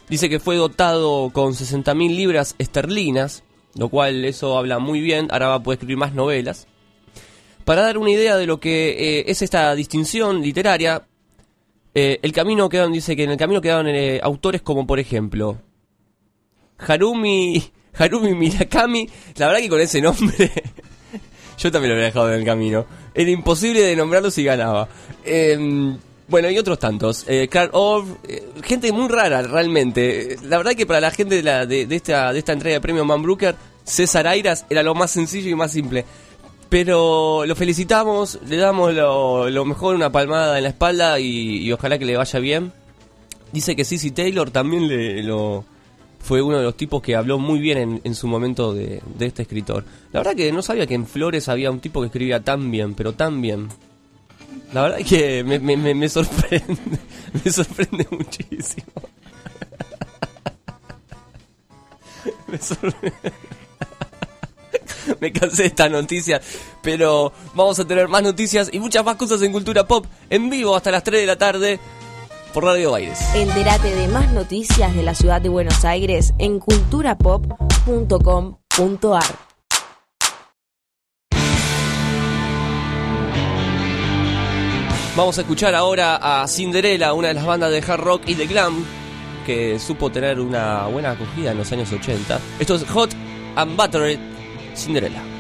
Dice 0.09 0.29
que 0.29 0.39
fue 0.39 0.55
dotado 0.55 1.29
con 1.31 1.53
60.000 1.53 2.15
libras 2.15 2.55
esterlinas, 2.57 3.43
lo 3.75 3.89
cual 3.89 4.25
eso 4.25 4.57
habla 4.57 4.79
muy 4.79 4.99
bien, 4.99 5.27
ahora 5.31 5.49
va 5.49 5.55
a 5.55 5.63
poder 5.63 5.77
escribir 5.77 5.97
más 5.97 6.13
novelas. 6.13 6.67
Para 7.65 7.83
dar 7.83 7.97
una 7.97 8.09
idea 8.09 8.35
de 8.35 8.45
lo 8.45 8.59
que 8.59 9.19
eh, 9.19 9.25
es 9.27 9.41
esta 9.41 9.73
distinción 9.75 10.41
literaria, 10.41 11.07
eh, 11.93 12.19
el 12.21 12.33
camino 12.33 12.67
quedaron, 12.67 12.91
dice 12.91 13.15
que 13.15 13.23
en 13.23 13.31
el 13.31 13.37
camino 13.37 13.61
quedaron 13.61 13.87
eh, 13.87 14.19
autores 14.23 14.61
como 14.63 14.87
por 14.87 14.99
ejemplo 14.99 15.61
Harumi, 16.79 17.63
Harumi 17.93 18.33
Mirakami, 18.33 19.07
la 19.37 19.47
verdad 19.47 19.61
que 19.61 19.69
con 19.69 19.79
ese 19.79 20.01
nombre 20.01 20.51
yo 21.57 21.71
también 21.71 21.89
lo 21.89 21.95
habría 21.95 22.07
dejado 22.07 22.33
en 22.33 22.39
el 22.39 22.45
camino. 22.45 22.85
Era 23.13 23.29
imposible 23.29 23.81
de 23.81 23.95
nombrarlo 23.95 24.31
si 24.31 24.43
ganaba. 24.43 24.87
Eh, 25.23 25.95
bueno, 26.27 26.49
y 26.49 26.57
otros 26.57 26.79
tantos. 26.79 27.25
Eh, 27.27 27.49
Orff, 27.73 28.07
eh, 28.27 28.49
gente 28.63 28.91
muy 28.91 29.07
rara 29.07 29.41
realmente. 29.41 30.37
La 30.43 30.57
verdad 30.57 30.73
que 30.73 30.85
para 30.85 30.99
la 30.99 31.11
gente 31.11 31.41
de, 31.41 31.87
esta, 31.91 32.33
de 32.33 32.39
esta 32.39 32.53
entrega 32.53 32.75
de 32.75 32.81
premio 32.81 33.05
Man 33.05 33.21
Brooker, 33.21 33.55
César 33.83 34.27
Airas 34.27 34.65
era 34.69 34.83
lo 34.83 34.95
más 34.95 35.11
sencillo 35.11 35.49
y 35.49 35.55
más 35.55 35.71
simple. 35.71 36.05
Pero 36.69 37.45
lo 37.45 37.55
felicitamos, 37.55 38.39
le 38.47 38.57
damos 38.57 38.93
lo, 38.93 39.65
mejor, 39.65 39.95
una 39.95 40.11
palmada 40.11 40.57
en 40.57 40.63
la 40.63 40.69
espalda 40.69 41.19
y, 41.19 41.57
y 41.57 41.71
ojalá 41.71 41.99
que 41.99 42.05
le 42.05 42.17
vaya 42.17 42.39
bien. 42.39 42.73
Dice 43.51 43.75
que 43.75 43.85
Sissy 43.85 44.09
Taylor 44.09 44.49
también 44.49 44.87
le, 44.87 45.21
lo, 45.21 45.65
fue 46.23 46.41
uno 46.41 46.57
de 46.57 46.63
los 46.63 46.75
tipos 46.75 47.01
que 47.01 47.15
habló 47.15 47.37
muy 47.37 47.59
bien 47.59 48.01
en, 48.03 48.15
su 48.15 48.27
momento 48.27 48.73
de, 48.73 49.01
este 49.19 49.43
escritor. 49.43 49.83
La 50.11 50.21
verdad 50.21 50.35
que 50.35 50.51
no 50.51 50.61
sabía 50.61 50.87
que 50.87 50.95
en 50.95 51.05
Flores 51.05 51.49
había 51.49 51.69
un 51.69 51.81
tipo 51.81 51.99
que 51.99 52.07
escribía 52.07 52.39
tan 52.39 52.71
bien, 52.71 52.95
pero 52.95 53.13
tan 53.13 53.41
bien. 53.41 53.67
La 54.71 54.83
verdad 54.83 54.97
que 55.07 55.43
me, 55.43 55.59
me, 55.59 55.75
me, 55.77 55.93
me 55.93 56.09
sorprende, 56.09 56.77
me 57.45 57.51
sorprende 57.51 58.07
muchísimo. 58.09 58.87
me 62.47 62.57
sorprende. 62.57 63.33
Me 65.19 65.31
cansé 65.31 65.63
de 65.63 65.67
esta 65.67 65.89
noticia, 65.89 66.41
pero 66.81 67.33
vamos 67.53 67.79
a 67.79 67.85
tener 67.85 68.07
más 68.07 68.23
noticias 68.23 68.69
y 68.71 68.79
muchas 68.79 69.03
más 69.03 69.15
cosas 69.17 69.41
en 69.41 69.51
Cultura 69.51 69.85
Pop 69.85 70.05
en 70.29 70.49
vivo 70.49 70.75
hasta 70.75 70.91
las 70.91 71.03
3 71.03 71.21
de 71.21 71.27
la 71.27 71.37
tarde 71.37 71.79
por 72.53 72.63
Radio 72.63 72.91
Baires. 72.91 73.19
Entérate 73.35 73.93
de 73.93 74.07
más 74.07 74.31
noticias 74.31 74.95
de 74.95 75.03
la 75.03 75.13
ciudad 75.15 75.41
de 75.41 75.49
Buenos 75.49 75.83
Aires 75.83 76.33
en 76.37 76.59
culturapop.com.ar. 76.59 79.23
Vamos 85.15 85.37
a 85.37 85.41
escuchar 85.41 85.75
ahora 85.75 86.15
a 86.15 86.47
Cinderella, 86.47 87.13
una 87.13 87.27
de 87.27 87.35
las 87.35 87.45
bandas 87.45 87.71
de 87.71 87.79
hard 87.79 88.01
rock 88.01 88.23
y 88.27 88.33
de 88.33 88.47
glam 88.47 88.83
que 89.45 89.77
supo 89.77 90.11
tener 90.11 90.39
una 90.39 90.87
buena 90.87 91.11
acogida 91.11 91.51
en 91.51 91.57
los 91.57 91.71
años 91.71 91.91
80. 91.91 92.39
Esto 92.59 92.75
es 92.75 92.89
Hot 92.89 93.11
and 93.55 93.75
Buttered 93.75 94.19
Cinderella. 94.75 95.32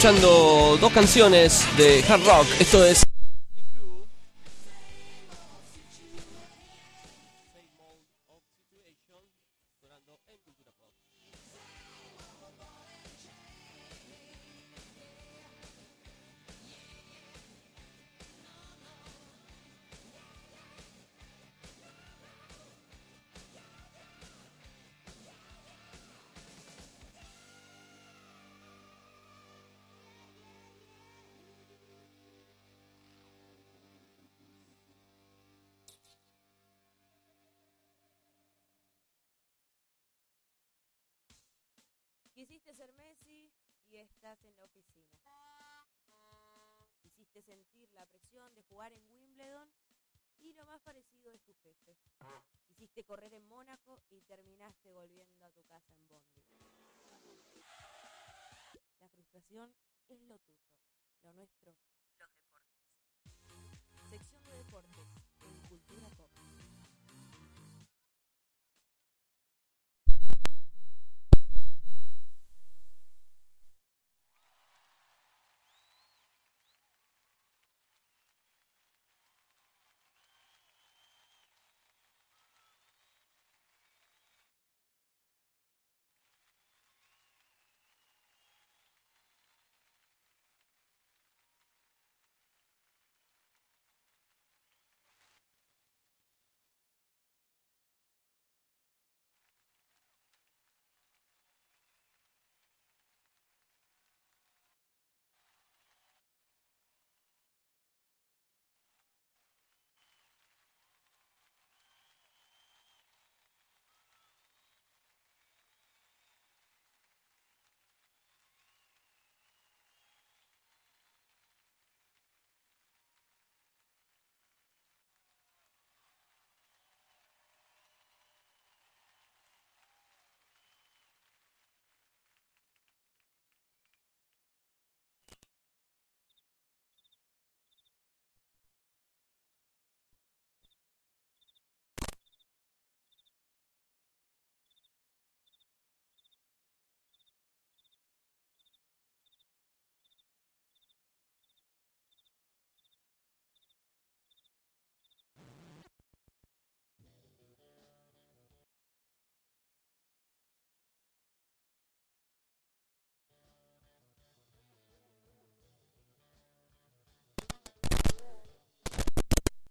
Escuchando 0.00 0.78
dos 0.80 0.92
canciones 0.92 1.62
de 1.76 2.02
hard 2.08 2.24
rock. 2.24 2.46
Esto 2.58 2.82
es. 2.86 3.09
estás 44.20 44.44
en 44.44 44.54
la 44.58 44.64
oficina. 44.66 45.18
Hiciste 47.04 47.40
sentir 47.40 47.88
la 47.94 48.04
presión 48.04 48.54
de 48.54 48.62
jugar 48.64 48.92
en 48.92 49.02
Wimbledon 49.10 49.66
y 50.40 50.52
lo 50.52 50.66
más 50.66 50.78
parecido 50.82 51.32
es 51.32 51.40
tu 51.42 51.54
jefe. 51.54 51.96
Hiciste 52.68 53.02
correr 53.04 53.32
en 53.32 53.48
Mónaco 53.48 53.98
y 54.10 54.20
terminaste 54.20 54.92
volviendo 54.92 55.46
a 55.46 55.50
tu 55.52 55.64
casa 55.64 55.90
en 55.96 56.06
Bondi. 56.06 56.34
La 59.00 59.08
frustración 59.08 59.74
es 60.10 60.20
lo 60.20 60.38
tuyo, 60.38 60.68
lo 61.22 61.32
nuestro, 61.32 61.72
los 61.72 61.80
deportes. 62.04 62.60
Sección 64.10 64.44
de 64.44 64.52
deportes. 64.52 65.29